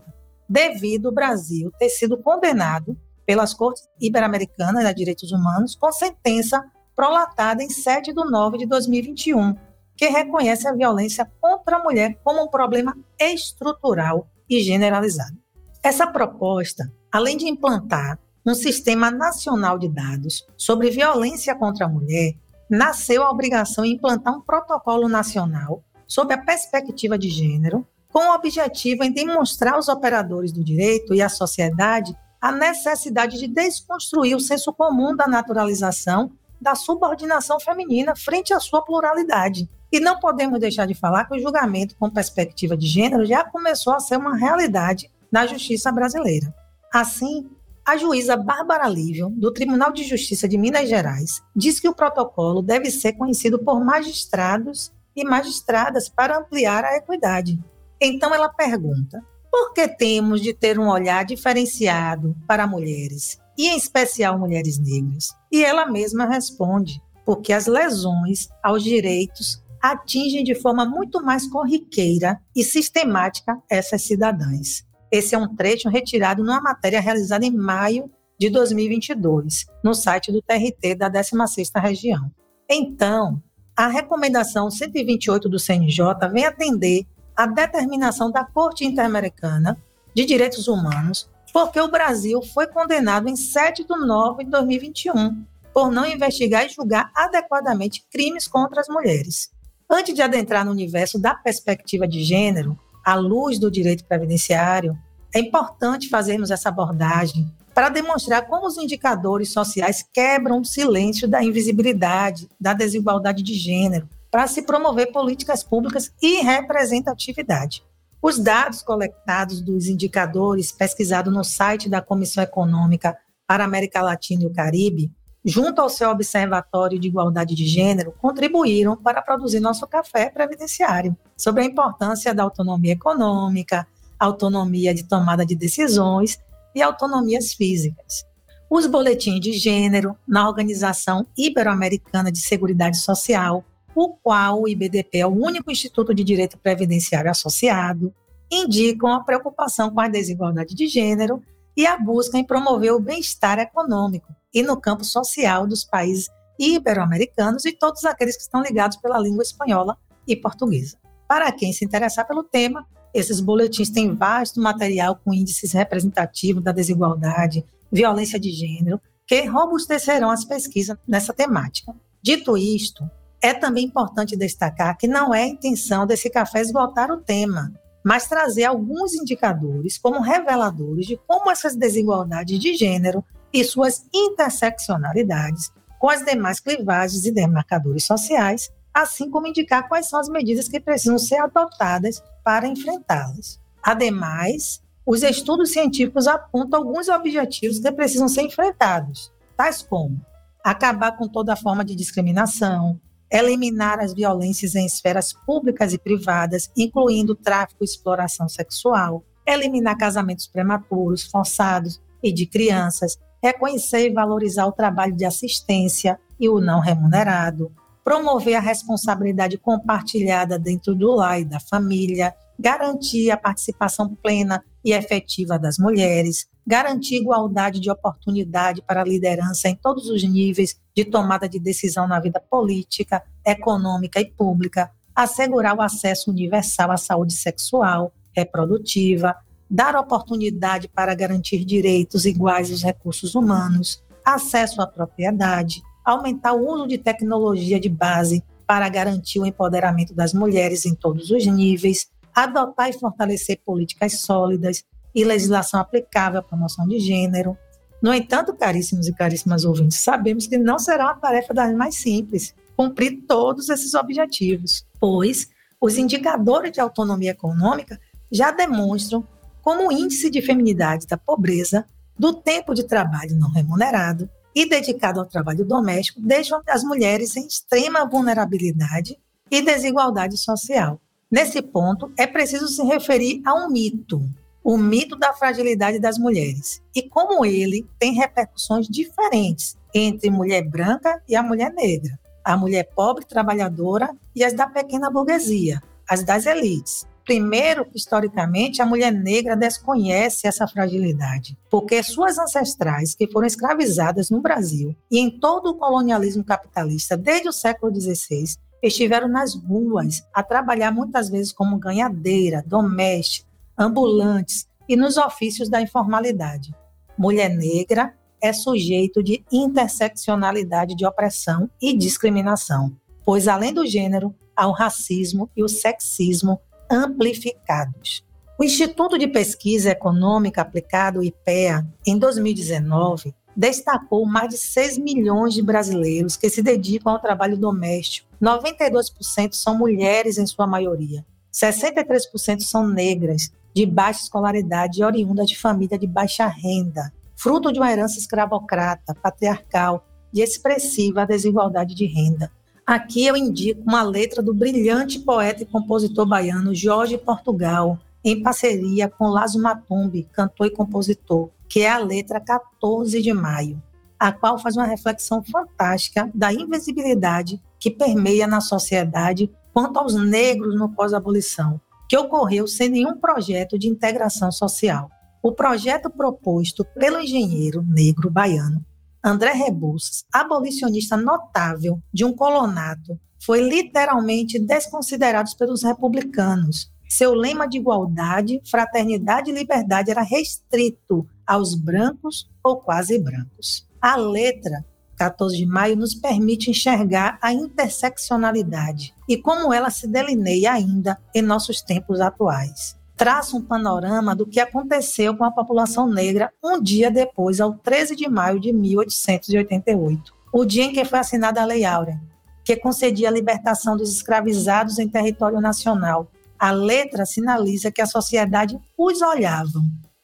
devido 0.49 1.09
o 1.09 1.13
Brasil 1.13 1.71
ter 1.77 1.89
sido 1.89 2.17
condenado 2.17 2.97
pelas 3.23 3.53
Cortes 3.53 3.87
Ibero-Americanas 4.01 4.83
de 4.83 4.93
Direitos 4.95 5.31
Humanos 5.31 5.75
com 5.75 5.91
sentença 5.91 6.63
prolatada 6.95 7.63
em 7.63 7.69
7 7.69 8.13
de 8.13 8.23
9 8.25 8.57
de 8.57 8.65
2021, 8.65 9.55
que 9.95 10.07
reconhece 10.07 10.67
a 10.67 10.73
violência 10.73 11.29
contra 11.39 11.77
a 11.77 11.83
mulher 11.83 12.19
como 12.23 12.43
um 12.43 12.47
problema 12.47 12.97
estrutural 13.19 14.27
e 14.49 14.61
generalizado. 14.61 15.37
Essa 15.83 16.07
proposta 16.07 16.91
além 17.13 17.37
de 17.37 17.47
implantar 17.47 18.17
um 18.43 18.55
sistema 18.55 19.11
nacional 19.11 19.77
de 19.77 19.87
dados 19.87 20.43
sobre 20.57 20.89
violência 20.89 21.53
contra 21.53 21.85
a 21.85 21.89
mulher, 21.89 22.33
nasceu 22.67 23.21
a 23.21 23.29
obrigação 23.29 23.83
de 23.83 23.91
implantar 23.91 24.35
um 24.35 24.41
protocolo 24.41 25.07
nacional 25.07 25.83
sob 26.07 26.33
a 26.33 26.37
perspectiva 26.39 27.15
de 27.15 27.29
gênero, 27.29 27.87
com 28.11 28.19
o 28.19 28.33
objetivo 28.33 29.03
em 29.03 29.11
demonstrar 29.11 29.75
aos 29.75 29.87
operadores 29.87 30.51
do 30.51 30.63
direito 30.63 31.13
e 31.13 31.21
à 31.21 31.29
sociedade 31.29 32.17
a 32.41 32.51
necessidade 32.51 33.37
de 33.37 33.47
desconstruir 33.47 34.35
o 34.35 34.39
senso 34.39 34.73
comum 34.73 35.15
da 35.15 35.27
naturalização 35.27 36.31
da 36.59 36.75
subordinação 36.75 37.59
feminina 37.59 38.15
frente 38.15 38.53
à 38.53 38.59
sua 38.59 38.81
pluralidade. 38.81 39.69
E 39.93 39.99
não 39.99 40.19
podemos 40.19 40.59
deixar 40.59 40.87
de 40.87 40.95
falar 40.95 41.25
que 41.25 41.37
o 41.37 41.39
julgamento 41.39 41.95
com 41.99 42.09
perspectiva 42.09 42.75
de 42.75 42.87
gênero 42.87 43.27
já 43.27 43.43
começou 43.43 43.93
a 43.93 43.99
ser 43.99 44.17
uma 44.17 44.35
realidade 44.35 45.07
na 45.31 45.45
justiça 45.45 45.91
brasileira. 45.91 46.51
Assim, 46.91 47.47
a 47.85 47.95
juíza 47.95 48.35
Bárbara 48.35 48.87
Lívio, 48.87 49.29
do 49.29 49.53
Tribunal 49.53 49.93
de 49.93 50.03
Justiça 50.03 50.47
de 50.47 50.57
Minas 50.57 50.89
Gerais, 50.89 51.43
diz 51.55 51.79
que 51.79 51.87
o 51.87 51.93
protocolo 51.93 52.63
deve 52.63 52.89
ser 52.89 53.13
conhecido 53.13 53.59
por 53.59 53.85
magistrados 53.85 54.91
e 55.15 55.23
magistradas 55.23 56.09
para 56.09 56.39
ampliar 56.39 56.83
a 56.83 56.97
equidade. 56.97 57.63
Então 58.01 58.33
ela 58.33 58.49
pergunta: 58.49 59.23
por 59.51 59.73
que 59.73 59.87
temos 59.87 60.41
de 60.41 60.55
ter 60.55 60.79
um 60.79 60.89
olhar 60.89 61.23
diferenciado 61.23 62.35
para 62.47 62.65
mulheres, 62.65 63.37
e 63.55 63.67
em 63.67 63.77
especial 63.77 64.39
mulheres 64.39 64.79
negras? 64.79 65.29
E 65.51 65.63
ela 65.63 65.85
mesma 65.85 66.25
responde: 66.25 66.99
porque 67.25 67.53
as 67.53 67.67
lesões 67.67 68.49
aos 68.61 68.83
direitos 68.83 69.62
atingem 69.83 70.45
de 70.45 70.55
forma 70.55 70.85
muito 70.85 71.21
mais 71.21 71.45
corriqueira 71.45 72.39
e 72.55 72.63
sistemática 72.63 73.61
essas 73.69 74.01
cidadãs. 74.03 74.85
Esse 75.11 75.35
é 75.35 75.37
um 75.37 75.53
trecho 75.53 75.89
retirado 75.89 76.41
numa 76.41 76.61
matéria 76.61 77.01
realizada 77.01 77.45
em 77.45 77.51
maio 77.51 78.09
de 78.39 78.49
2022, 78.49 79.65
no 79.83 79.93
site 79.93 80.31
do 80.31 80.41
TRT 80.41 80.95
da 80.95 81.11
16ª 81.11 81.81
Região. 81.81 82.31
Então, 82.69 83.43
a 83.75 83.87
recomendação 83.87 84.71
128 84.71 85.49
do 85.49 85.59
CNJ 85.59 86.29
vem 86.31 86.45
atender 86.45 87.05
à 87.35 87.45
determinação 87.45 88.31
da 88.31 88.45
Corte 88.45 88.85
Interamericana 88.85 89.77
de 90.15 90.23
Direitos 90.23 90.69
Humanos, 90.69 91.29
porque 91.51 91.79
o 91.79 91.91
Brasil 91.91 92.41
foi 92.41 92.67
condenado 92.67 93.27
em 93.27 93.35
7 93.35 93.83
de 93.83 93.97
nove 93.97 94.45
de 94.45 94.49
2021 94.49 95.43
por 95.73 95.91
não 95.91 96.05
investigar 96.05 96.65
e 96.65 96.69
julgar 96.69 97.11
adequadamente 97.13 98.05
crimes 98.09 98.47
contra 98.47 98.79
as 98.79 98.87
mulheres. 98.87 99.52
Antes 99.95 100.15
de 100.15 100.23
adentrar 100.23 100.65
no 100.65 100.71
universo 100.71 101.19
da 101.19 101.35
perspectiva 101.35 102.07
de 102.07 102.23
gênero, 102.23 102.75
à 103.05 103.13
luz 103.13 103.59
do 103.59 103.69
direito 103.69 104.03
previdenciário, 104.05 104.97
é 105.31 105.39
importante 105.39 106.09
fazermos 106.09 106.49
essa 106.49 106.69
abordagem 106.69 107.45
para 107.75 107.89
demonstrar 107.89 108.47
como 108.47 108.65
os 108.65 108.75
indicadores 108.75 109.53
sociais 109.53 110.03
quebram 110.11 110.61
o 110.61 110.65
silêncio 110.65 111.27
da 111.27 111.43
invisibilidade, 111.43 112.49
da 112.59 112.73
desigualdade 112.73 113.43
de 113.43 113.53
gênero, 113.53 114.09
para 114.31 114.47
se 114.47 114.63
promover 114.63 115.11
políticas 115.11 115.63
públicas 115.63 116.11
e 116.19 116.41
representatividade. 116.41 117.83
Os 118.19 118.39
dados 118.39 118.81
coletados 118.81 119.61
dos 119.61 119.85
indicadores 119.85 120.71
pesquisados 120.71 121.31
no 121.31 121.43
site 121.43 121.87
da 121.87 122.01
Comissão 122.01 122.43
Econômica 122.43 123.15
para 123.45 123.63
a 123.63 123.67
América 123.67 124.01
Latina 124.01 124.41
e 124.41 124.47
o 124.47 124.53
Caribe, 124.53 125.11
junto 125.43 125.81
ao 125.81 125.89
seu 125.89 126.09
Observatório 126.09 126.97
de 126.97 127.07
Igualdade 127.07 127.53
de 127.53 127.65
Gênero, 127.65 128.13
contribuíram 128.21 128.95
para 128.95 129.21
produzir 129.21 129.59
nosso 129.59 129.85
café 129.85 130.29
previdenciário 130.29 131.15
sobre 131.35 131.63
a 131.63 131.65
importância 131.65 132.33
da 132.33 132.43
autonomia 132.43 132.93
econômica, 132.93 133.85
autonomia 134.17 134.93
de 134.93 135.03
tomada 135.03 135.45
de 135.45 135.55
decisões 135.55 136.39
e 136.73 136.81
autonomias 136.81 137.53
físicas. 137.53 138.25
Os 138.69 138.87
boletins 138.87 139.39
de 139.39 139.51
gênero 139.53 140.17
na 140.27 140.47
Organização 140.47 141.27
Ibero-Americana 141.37 142.31
de 142.31 142.39
Seguridade 142.39 142.97
Social, 142.97 143.63
o 143.93 144.09
qual 144.09 144.61
o 144.61 144.67
IBDP 144.67 145.19
é 145.19 145.27
o 145.27 145.29
único 145.29 145.69
instituto 145.69 146.13
de 146.13 146.23
direito 146.23 146.57
previdenciário 146.57 147.29
associado, 147.29 148.13
indicam 148.49 149.11
a 149.11 149.23
preocupação 149.23 149.91
com 149.91 149.99
a 149.99 150.07
desigualdade 150.07 150.73
de 150.73 150.87
gênero 150.87 151.43
e 151.75 151.85
a 151.85 151.97
busca 151.97 152.37
em 152.37 152.43
promover 152.43 152.93
o 152.93 152.99
bem-estar 152.99 153.59
econômico 153.59 154.33
e 154.53 154.61
no 154.61 154.79
campo 154.79 155.03
social 155.03 155.65
dos 155.67 155.83
países 155.83 156.29
ibero-americanos 156.59 157.65
e 157.65 157.71
todos 157.71 158.05
aqueles 158.05 158.35
que 158.35 158.43
estão 158.43 158.61
ligados 158.61 158.97
pela 158.97 159.19
língua 159.19 159.43
espanhola 159.43 159.97
e 160.27 160.35
portuguesa. 160.35 160.97
Para 161.27 161.51
quem 161.51 161.73
se 161.73 161.83
interessar 161.83 162.27
pelo 162.27 162.43
tema, 162.43 162.85
esses 163.13 163.39
boletins 163.39 163.89
têm 163.89 164.15
vasto 164.15 164.59
material 164.59 165.19
com 165.23 165.33
índices 165.33 165.71
representativos 165.73 166.63
da 166.63 166.71
desigualdade, 166.71 167.65
violência 167.91 168.39
de 168.39 168.51
gênero, 168.51 168.99
que 169.25 169.45
robustecerão 169.45 170.29
as 170.29 170.43
pesquisas 170.43 170.97
nessa 171.07 171.33
temática. 171.33 171.93
Dito 172.21 172.57
isto, 172.57 173.09
é 173.41 173.53
também 173.53 173.85
importante 173.85 174.37
destacar 174.37 174.97
que 174.97 175.07
não 175.07 175.33
é 175.33 175.43
a 175.43 175.47
intenção 175.47 176.07
desse 176.07 176.29
café 176.29 176.61
esgotar 176.61 177.11
o 177.11 177.17
tema, 177.17 177.71
mas 178.03 178.27
trazer 178.27 178.65
alguns 178.65 179.13
indicadores 179.13 179.97
como 179.97 180.21
reveladores 180.21 181.05
de 181.05 181.17
como 181.27 181.51
essas 181.51 181.75
desigualdades 181.75 182.59
de 182.59 182.73
gênero 182.73 183.23
e 183.53 183.63
suas 183.63 184.05
interseccionalidades 184.13 185.71
com 185.99 186.09
as 186.09 186.25
demais 186.25 186.59
clivagens 186.59 187.25
e 187.25 187.31
demarcadores 187.31 188.05
sociais 188.05 188.71
assim 188.93 189.29
como 189.29 189.47
indicar 189.47 189.87
quais 189.87 190.07
são 190.07 190.19
as 190.19 190.29
medidas 190.29 190.67
que 190.67 190.79
precisam 190.79 191.17
ser 191.17 191.37
adotadas 191.37 192.21
para 192.43 192.67
enfrentá-las. 192.67 193.59
Ademais, 193.81 194.81
os 195.05 195.23
estudos 195.23 195.71
científicos 195.71 196.27
apontam 196.27 196.79
alguns 196.79 197.09
objetivos 197.09 197.79
que 197.79 197.91
precisam 197.91 198.27
ser 198.27 198.43
enfrentados, 198.43 199.31
tais 199.57 199.81
como 199.81 200.23
acabar 200.63 201.17
com 201.17 201.27
toda 201.27 201.55
forma 201.55 201.83
de 201.83 201.95
discriminação, 201.95 202.99
eliminar 203.29 203.99
as 203.99 204.13
violências 204.13 204.75
em 204.75 204.85
esferas 204.85 205.33
públicas 205.33 205.91
e 205.91 205.97
privadas, 205.97 206.71
incluindo 206.77 207.35
tráfico 207.35 207.83
e 207.83 207.85
exploração 207.85 208.47
sexual, 208.47 209.25
eliminar 209.45 209.97
casamentos 209.97 210.47
prematuros, 210.47 211.23
forçados 211.23 212.01
e 212.21 212.31
de 212.31 212.45
crianças, 212.45 213.17
reconhecer 213.43 214.07
e 214.07 214.13
valorizar 214.13 214.65
o 214.65 214.71
trabalho 214.71 215.13
de 215.13 215.25
assistência 215.25 216.17
e 216.39 216.47
o 216.47 216.61
não 216.61 216.79
remunerado, 216.79 217.69
promover 218.01 218.55
a 218.55 218.61
responsabilidade 218.61 219.57
compartilhada 219.57 220.57
dentro 220.57 220.95
do 220.95 221.13
lar 221.13 221.41
e 221.41 221.45
da 221.45 221.59
família, 221.59 222.33
garantir 222.57 223.31
a 223.31 223.37
participação 223.37 224.15
plena 224.15 224.63
e 224.83 224.93
efetiva 224.93 225.59
das 225.59 225.77
mulheres, 225.77 226.47
garantir 226.65 227.17
igualdade 227.17 227.81
de 227.81 227.91
oportunidade 227.91 228.81
para 228.81 229.01
a 229.01 229.05
liderança 229.05 229.67
em 229.67 229.75
todos 229.75 230.09
os 230.09 230.23
níveis 230.23 230.79
de 230.95 231.03
tomada 231.03 231.47
de 231.49 231.59
decisão 231.59 232.07
na 232.07 232.21
vida 232.21 232.41
política, 232.49 233.21
econômica 233.45 234.21
e 234.21 234.31
pública, 234.31 234.89
assegurar 235.13 235.75
o 235.75 235.81
acesso 235.81 236.31
universal 236.31 236.91
à 236.91 236.97
saúde 236.97 237.33
sexual, 237.33 238.13
reprodutiva, 238.35 239.35
dar 239.73 239.95
oportunidade 239.95 240.87
para 240.87 241.15
garantir 241.15 241.65
direitos 241.65 242.25
iguais 242.25 242.69
aos 242.69 242.83
recursos 242.83 243.33
humanos, 243.33 244.03
acesso 244.23 244.79
à 244.79 244.85
propriedade, 244.85 245.81
aumentar 246.05 246.53
o 246.53 246.71
uso 246.71 246.87
de 246.87 246.99
tecnologia 246.99 247.79
de 247.79 247.89
base 247.89 248.43
para 248.67 248.87
garantir 248.87 249.39
o 249.39 249.45
empoderamento 249.47 250.13
das 250.13 250.31
mulheres 250.31 250.85
em 250.85 250.93
todos 250.93 251.31
os 251.31 251.47
níveis, 251.47 252.07
adotar 252.35 252.89
e 252.91 252.93
fortalecer 252.93 253.59
políticas 253.65 254.19
sólidas, 254.19 254.83
e 255.15 255.23
legislação 255.23 255.79
aplicável 255.79 256.39
à 256.39 256.43
promoção 256.43 256.87
de 256.87 256.99
gênero. 256.99 257.57
No 258.01 258.13
entanto, 258.13 258.53
caríssimos 258.53 259.07
e 259.07 259.13
caríssimas 259.13 259.63
ouvintes, 259.65 259.99
sabemos 259.99 260.45
que 260.47 260.57
não 260.57 260.77
será 260.77 261.05
uma 261.05 261.15
tarefa 261.15 261.53
das 261.53 261.73
mais 261.75 261.95
simples 261.95 262.53
cumprir 262.75 263.23
todos 263.27 263.69
esses 263.69 263.93
objetivos, 263.93 264.85
pois 264.99 265.49
os 265.79 265.97
indicadores 265.97 266.71
de 266.71 266.79
autonomia 266.79 267.31
econômica 267.31 267.99
já 268.31 268.51
demonstram 268.51 269.25
como 269.63 269.87
o 269.87 269.91
índice 269.91 270.29
de 270.29 270.41
feminidade 270.41 271.07
da 271.07 271.17
pobreza, 271.17 271.85
do 272.19 272.33
tempo 272.33 272.75
de 272.75 272.83
trabalho 272.83 273.35
não 273.39 273.49
remunerado 273.49 274.29
e 274.53 274.67
dedicado 274.67 275.19
ao 275.19 275.25
trabalho 275.25 275.65
doméstico 275.65 276.21
deixam 276.21 276.61
as 276.67 276.83
mulheres 276.83 277.35
em 277.35 277.47
extrema 277.47 278.05
vulnerabilidade 278.05 279.17
e 279.49 279.61
desigualdade 279.61 280.37
social. 280.37 280.99
Nesse 281.31 281.61
ponto, 281.61 282.11
é 282.17 282.27
preciso 282.27 282.67
se 282.67 282.83
referir 282.83 283.41
a 283.45 283.55
um 283.55 283.71
mito, 283.71 284.21
o 284.63 284.77
mito 284.77 285.17
da 285.17 285.33
fragilidade 285.33 285.97
das 285.97 286.17
mulheres, 286.17 286.81
e 286.95 287.01
como 287.01 287.43
ele 287.43 287.87
tem 287.97 288.13
repercussões 288.13 288.87
diferentes 288.87 289.75
entre 289.93 290.29
mulher 290.29 290.63
branca 290.63 291.21
e 291.27 291.35
a 291.35 291.41
mulher 291.41 291.73
negra, 291.73 292.19
a 292.43 292.55
mulher 292.55 292.89
pobre 292.95 293.25
trabalhadora 293.25 294.09
e 294.35 294.43
as 294.43 294.53
da 294.53 294.67
pequena 294.67 295.09
burguesia, 295.09 295.81
as 296.07 296.23
das 296.23 296.45
elites. 296.45 297.07
Primeiro, 297.25 297.87
historicamente, 297.95 298.81
a 298.81 298.85
mulher 298.85 299.11
negra 299.11 299.55
desconhece 299.55 300.45
essa 300.45 300.67
fragilidade, 300.67 301.57
porque 301.69 302.03
suas 302.03 302.37
ancestrais, 302.37 303.15
que 303.15 303.31
foram 303.31 303.47
escravizadas 303.47 304.29
no 304.29 304.41
Brasil 304.41 304.93
e 305.09 305.19
em 305.19 305.29
todo 305.39 305.69
o 305.69 305.75
colonialismo 305.75 306.43
capitalista 306.43 307.15
desde 307.15 307.47
o 307.47 307.53
século 307.53 307.93
XVI, 307.93 308.55
estiveram 308.81 309.29
nas 309.29 309.55
ruas 309.55 310.21
a 310.33 310.43
trabalhar 310.43 310.91
muitas 310.91 311.29
vezes 311.29 311.53
como 311.53 311.77
ganhadeira, 311.77 312.61
doméstica, 312.67 313.47
ambulantes 313.77 314.67
e 314.89 314.97
nos 314.97 315.15
ofícios 315.15 315.69
da 315.69 315.81
informalidade. 315.81 316.75
Mulher 317.17 317.49
negra 317.49 318.13
é 318.41 318.51
sujeito 318.51 319.23
de 319.23 319.41
interseccionalidade 319.49 320.95
de 320.95 321.05
opressão 321.05 321.69
e 321.81 321.95
discriminação, 321.95 322.93
pois 323.23 323.47
além 323.47 323.73
do 323.73 323.85
gênero, 323.85 324.35
há 324.53 324.67
o 324.67 324.73
racismo 324.73 325.49
e 325.55 325.63
o 325.63 325.69
sexismo 325.69 326.59
amplificados. 326.93 328.23
O 328.59 328.63
Instituto 328.63 329.17
de 329.17 329.27
Pesquisa 329.27 329.89
Econômica 329.89 330.61
Aplicada, 330.61 331.19
o 331.19 331.23
IPEA, 331.23 331.85
em 332.05 332.17
2019, 332.17 333.33
destacou 333.55 334.25
mais 334.25 334.49
de 334.49 334.57
6 334.57 334.97
milhões 334.99 335.53
de 335.53 335.61
brasileiros 335.61 336.37
que 336.37 336.49
se 336.49 336.61
dedicam 336.61 337.13
ao 337.13 337.19
trabalho 337.19 337.57
doméstico. 337.57 338.29
92% 338.41 339.53
são 339.53 339.77
mulheres 339.77 340.37
em 340.37 340.45
sua 340.45 340.67
maioria. 340.67 341.25
63% 341.51 342.61
são 342.61 342.87
negras, 342.87 343.51
de 343.73 343.85
baixa 343.85 344.23
escolaridade 344.23 345.01
e 345.01 345.03
oriunda 345.03 345.45
de 345.45 345.57
família 345.57 345.97
de 345.97 346.05
baixa 346.05 346.47
renda, 346.47 347.11
fruto 347.35 347.71
de 347.71 347.79
uma 347.79 347.91
herança 347.91 348.19
escravocrata, 348.19 349.15
patriarcal 349.15 350.05
e 350.31 350.41
expressiva 350.41 351.25
desigualdade 351.25 351.95
de 351.95 352.05
renda. 352.05 352.51
Aqui 352.85 353.25
eu 353.25 353.37
indico 353.37 353.81
uma 353.81 354.03
letra 354.03 354.43
do 354.43 354.53
brilhante 354.53 355.17
poeta 355.17 355.63
e 355.63 355.65
compositor 355.65 356.25
baiano 356.25 356.75
Jorge 356.75 357.17
Portugal, 357.17 357.97
em 358.25 358.43
parceria 358.43 359.07
com 359.07 359.29
Lázaro 359.29 359.63
Matumbi, 359.63 360.27
cantor 360.33 360.67
e 360.67 360.69
compositor, 360.69 361.49
que 361.69 361.79
é 361.81 361.89
a 361.89 361.97
letra 361.97 362.41
14 362.41 363.21
de 363.21 363.33
maio, 363.33 363.81
a 364.19 364.33
qual 364.33 364.59
faz 364.59 364.75
uma 364.75 364.85
reflexão 364.85 365.41
fantástica 365.41 366.29
da 366.35 366.51
invisibilidade 366.51 367.61
que 367.79 367.89
permeia 367.89 368.47
na 368.47 368.59
sociedade 368.59 369.49
quanto 369.73 369.97
aos 369.97 370.13
negros 370.15 370.77
no 370.77 370.89
pós-abolição, 370.89 371.79
que 372.09 372.17
ocorreu 372.17 372.67
sem 372.67 372.89
nenhum 372.89 373.15
projeto 373.17 373.79
de 373.79 373.87
integração 373.87 374.51
social. 374.51 375.09
O 375.41 375.53
projeto 375.53 376.09
proposto 376.09 376.85
pelo 376.99 377.21
engenheiro 377.21 377.81
negro 377.81 378.29
baiano 378.29 378.83
André 379.23 379.53
Rebouças, 379.53 380.25
abolicionista 380.33 381.15
notável 381.15 381.97
de 382.13 382.25
um 382.25 382.33
colonato, 382.33 383.17
foi 383.41 383.61
literalmente 383.61 384.59
desconsiderado 384.59 385.49
pelos 385.57 385.81
republicanos. 385.81 386.91
Seu 387.07 387.33
lema 387.33 387.65
de 387.65 387.77
igualdade, 387.77 388.61
fraternidade 388.69 389.49
e 389.49 389.53
liberdade 389.53 390.11
era 390.11 390.21
restrito 390.21 391.25
aos 391.47 391.73
brancos 391.73 392.49
ou 392.61 392.77
quase 392.77 393.17
brancos. 393.17 393.87
A 394.01 394.17
letra 394.17 394.83
14 395.15 395.55
de 395.55 395.65
maio 395.65 395.95
nos 395.95 396.13
permite 396.13 396.69
enxergar 396.69 397.37
a 397.41 397.53
interseccionalidade 397.53 399.13
e 399.29 399.37
como 399.37 399.71
ela 399.71 399.89
se 399.89 400.05
delineia 400.05 400.73
ainda 400.73 401.17
em 401.33 401.41
nossos 401.41 401.81
tempos 401.81 402.19
atuais 402.19 403.01
traça 403.15 403.55
um 403.55 403.61
panorama 403.61 404.35
do 404.35 404.45
que 404.45 404.59
aconteceu 404.59 405.35
com 405.35 405.43
a 405.43 405.51
população 405.51 406.07
negra 406.07 406.51
um 406.63 406.81
dia 406.81 407.11
depois, 407.11 407.61
ao 407.61 407.73
13 407.73 408.15
de 408.15 408.29
maio 408.29 408.59
de 408.59 408.73
1888, 408.73 410.33
o 410.51 410.65
dia 410.65 410.83
em 410.83 410.93
que 410.93 411.05
foi 411.05 411.19
assinada 411.19 411.61
a 411.61 411.65
Lei 411.65 411.85
Áurea, 411.85 412.19
que 412.63 412.75
concedia 412.75 413.27
a 413.27 413.31
libertação 413.31 413.97
dos 413.97 414.13
escravizados 414.13 414.99
em 414.99 415.07
território 415.07 415.59
nacional. 415.59 416.27
A 416.57 416.71
letra 416.71 417.25
sinaliza 417.25 417.91
que 417.91 418.01
a 418.01 418.05
sociedade 418.05 418.79
os 418.97 419.21
olhava, 419.21 419.81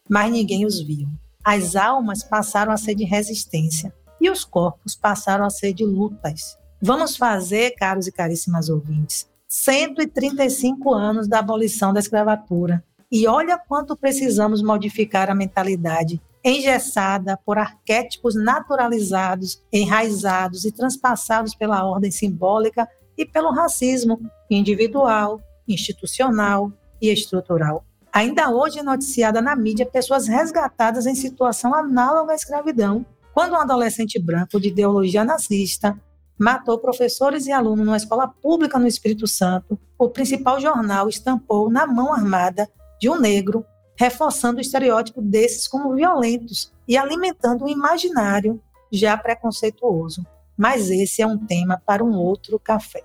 mas 0.10 0.32
ninguém 0.32 0.65
os 0.65 0.80
viu. 0.82 1.08
As 1.43 1.75
almas 1.75 2.23
passaram 2.23 2.71
a 2.71 2.78
ser 2.78 2.95
de 2.95 3.04
resistência 3.04 3.93
e 4.21 4.30
os 4.30 4.43
corpos 4.43 4.95
passaram 4.95 5.45
a 5.45 5.49
ser 5.49 5.73
de 5.73 5.86
lutas. 5.86 6.58
Vamos 6.82 7.17
fazer, 7.17 7.71
caros 7.71 8.08
e 8.08 8.12
caríssimas 8.12 8.69
ouvintes, 8.69 9.29
135 9.49 10.93
anos 10.93 11.27
da 11.27 11.39
abolição 11.39 11.91
da 11.91 11.99
escravatura. 11.99 12.83
E 13.12 13.27
olha 13.27 13.57
quanto 13.57 13.97
precisamos 13.97 14.62
modificar 14.62 15.31
a 15.31 15.35
mentalidade 15.35 16.21
engessada 16.45 17.38
por 17.43 17.57
arquétipos 17.57 18.35
naturalizados, 18.35 19.62
enraizados 19.73 20.63
e 20.63 20.71
transpassados 20.71 21.55
pela 21.55 21.83
ordem 21.83 22.12
simbólica 22.12 22.88
e 23.17 23.25
pelo 23.25 23.51
racismo 23.51 24.21
individual, 24.49 25.41
institucional 25.67 26.71
e 27.01 27.12
estrutural. 27.12 27.83
Ainda 28.13 28.49
hoje 28.49 28.79
é 28.79 28.83
noticiada 28.83 29.41
na 29.41 29.55
mídia 29.55 29.85
pessoas 29.85 30.27
resgatadas 30.27 31.05
em 31.05 31.15
situação 31.15 31.73
análoga 31.73 32.33
à 32.33 32.35
escravidão, 32.35 33.05
quando 33.33 33.53
um 33.53 33.59
adolescente 33.59 34.19
branco 34.19 34.59
de 34.59 34.69
ideologia 34.69 35.25
nazista 35.25 35.99
matou 36.39 36.80
professores 36.80 37.45
e 37.45 37.52
alunos 37.52 37.86
numa 37.86 37.97
escola 37.97 38.25
pública 38.28 38.80
no 38.80 38.88
Espírito 38.88 39.28
Santo, 39.28 39.78
o 39.97 40.10
principal 40.10 40.60
jornal 40.62 41.10
estampou 41.10 41.69
na 41.69 41.86
mão 41.86 42.13
armada 42.13 42.69
de 42.97 43.10
um 43.10 43.19
negro, 43.19 43.65
reforçando 43.97 44.60
o 44.60 44.62
estereótipo 44.62 45.21
desses 45.21 45.67
como 45.67 45.93
violentos 45.93 46.71
e 46.88 46.97
alimentando 46.97 47.65
um 47.65 47.67
imaginário 47.67 48.62
já 48.89 49.17
preconceituoso. 49.17 50.25
Mas 50.58 50.89
esse 50.89 51.21
é 51.21 51.28
um 51.28 51.38
tema 51.38 51.82
para 51.86 52.04
um 52.04 52.15
outro 52.15 52.58
café. 52.58 53.04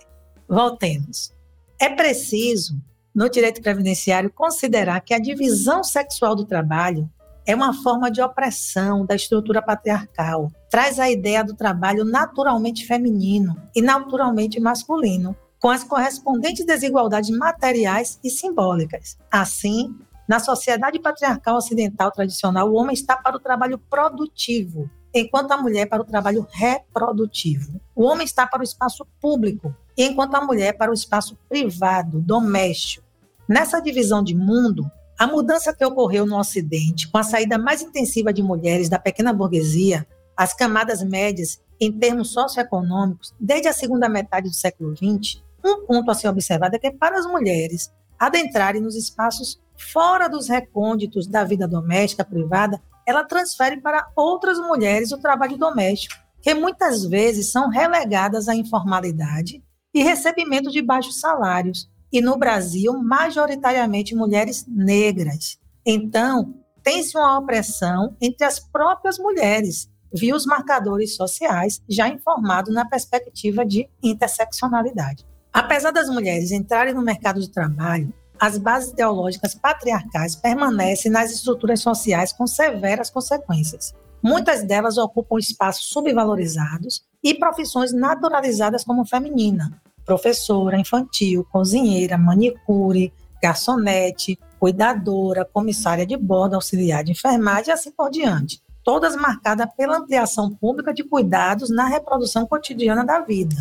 Voltemos. 0.48 1.32
É 1.80 1.88
preciso, 1.88 2.80
no 3.12 3.28
direito 3.28 3.60
previdenciário, 3.60 4.30
considerar 4.30 5.00
que 5.00 5.12
a 5.12 5.18
divisão 5.18 5.82
sexual 5.82 6.36
do 6.36 6.44
trabalho 6.44 7.10
é 7.46 7.54
uma 7.54 7.74
forma 7.74 8.10
de 8.10 8.22
opressão 8.22 9.04
da 9.04 9.14
estrutura 9.14 9.60
patriarcal. 9.60 10.50
Traz 10.70 10.98
a 10.98 11.10
ideia 11.10 11.44
do 11.44 11.54
trabalho 11.54 12.04
naturalmente 12.04 12.86
feminino 12.86 13.56
e 13.74 13.82
naturalmente 13.82 14.58
masculino, 14.58 15.36
com 15.60 15.68
as 15.68 15.84
correspondentes 15.84 16.64
desigualdades 16.66 17.30
materiais 17.30 18.18
e 18.22 18.30
simbólicas. 18.30 19.18
Assim, 19.30 19.94
na 20.26 20.38
sociedade 20.38 20.98
patriarcal 20.98 21.56
ocidental 21.56 22.10
tradicional, 22.10 22.70
o 22.70 22.74
homem 22.74 22.94
está 22.94 23.16
para 23.16 23.36
o 23.36 23.40
trabalho 23.40 23.78
produtivo, 23.78 24.90
enquanto 25.12 25.52
a 25.52 25.56
mulher 25.56 25.86
para 25.86 26.02
o 26.02 26.04
trabalho 26.04 26.46
reprodutivo. 26.50 27.80
O 27.94 28.04
homem 28.04 28.24
está 28.24 28.46
para 28.46 28.60
o 28.60 28.64
espaço 28.64 29.06
público, 29.20 29.74
enquanto 29.96 30.34
a 30.34 30.44
mulher 30.44 30.76
para 30.76 30.90
o 30.90 30.94
espaço 30.94 31.38
privado, 31.48 32.20
doméstico. 32.20 33.06
Nessa 33.48 33.80
divisão 33.80 34.24
de 34.24 34.34
mundo, 34.34 34.90
a 35.18 35.26
mudança 35.26 35.72
que 35.72 35.84
ocorreu 35.84 36.26
no 36.26 36.38
Ocidente, 36.38 37.08
com 37.10 37.18
a 37.18 37.22
saída 37.22 37.56
mais 37.56 37.82
intensiva 37.82 38.32
de 38.32 38.42
mulheres 38.42 38.88
da 38.88 38.98
pequena 38.98 39.32
burguesia, 39.32 40.06
as 40.36 40.52
camadas 40.52 41.02
médias 41.02 41.62
em 41.80 41.92
termos 41.92 42.32
socioeconômicos, 42.32 43.34
desde 43.38 43.68
a 43.68 43.72
segunda 43.72 44.08
metade 44.08 44.48
do 44.48 44.54
século 44.54 44.94
XX, 44.96 45.42
um 45.64 45.86
ponto 45.86 46.10
a 46.10 46.14
ser 46.14 46.28
observado 46.28 46.76
é 46.76 46.78
que 46.78 46.90
para 46.90 47.18
as 47.18 47.26
mulheres 47.26 47.92
adentrarem 48.18 48.80
nos 48.80 48.96
espaços 48.96 49.60
fora 49.76 50.28
dos 50.28 50.48
recônditos 50.48 51.26
da 51.26 51.44
vida 51.44 51.66
doméstica 51.66 52.24
privada, 52.24 52.80
ela 53.06 53.24
transfere 53.24 53.80
para 53.80 54.08
outras 54.14 54.58
mulheres 54.58 55.12
o 55.12 55.18
trabalho 55.18 55.56
doméstico, 55.56 56.14
que 56.40 56.54
muitas 56.54 57.04
vezes 57.04 57.50
são 57.50 57.68
relegadas 57.68 58.48
à 58.48 58.54
informalidade 58.54 59.62
e 59.92 60.02
recebimento 60.02 60.70
de 60.70 60.82
baixos 60.82 61.20
salários, 61.20 61.88
e 62.14 62.20
no 62.20 62.36
Brasil, 62.36 62.92
majoritariamente 63.02 64.14
mulheres 64.14 64.64
negras. 64.68 65.58
Então, 65.84 66.54
tem-se 66.80 67.18
uma 67.18 67.36
opressão 67.36 68.16
entre 68.20 68.44
as 68.44 68.60
próprias 68.60 69.18
mulheres, 69.18 69.90
via 70.14 70.36
os 70.36 70.46
marcadores 70.46 71.16
sociais 71.16 71.82
já 71.88 72.08
informados 72.08 72.72
na 72.72 72.84
perspectiva 72.84 73.66
de 73.66 73.88
interseccionalidade. 74.00 75.26
Apesar 75.52 75.90
das 75.90 76.08
mulheres 76.08 76.52
entrarem 76.52 76.94
no 76.94 77.02
mercado 77.02 77.40
de 77.40 77.50
trabalho, 77.50 78.14
as 78.38 78.58
bases 78.58 78.92
ideológicas 78.92 79.56
patriarcais 79.56 80.36
permanecem 80.36 81.10
nas 81.10 81.32
estruturas 81.32 81.80
sociais 81.80 82.32
com 82.32 82.46
severas 82.46 83.10
consequências. 83.10 83.92
Muitas 84.22 84.62
delas 84.62 84.98
ocupam 84.98 85.36
espaços 85.36 85.86
subvalorizados 85.88 87.04
e 87.24 87.34
profissões 87.34 87.92
naturalizadas 87.92 88.84
como 88.84 89.04
feminina, 89.04 89.82
professora, 90.04 90.78
infantil, 90.78 91.46
cozinheira, 91.50 92.18
manicure, 92.18 93.12
garçonete, 93.42 94.38
cuidadora, 94.58 95.44
comissária 95.44 96.06
de 96.06 96.16
bordo, 96.16 96.54
auxiliar 96.54 97.04
de 97.04 97.12
enfermagem 97.12 97.68
e 97.68 97.72
assim 97.72 97.90
por 97.90 98.10
diante. 98.10 98.62
Todas 98.82 99.16
marcadas 99.16 99.68
pela 99.76 99.98
ampliação 99.98 100.54
pública 100.54 100.92
de 100.92 101.04
cuidados 101.04 101.70
na 101.70 101.86
reprodução 101.86 102.46
cotidiana 102.46 103.04
da 103.04 103.20
vida, 103.20 103.56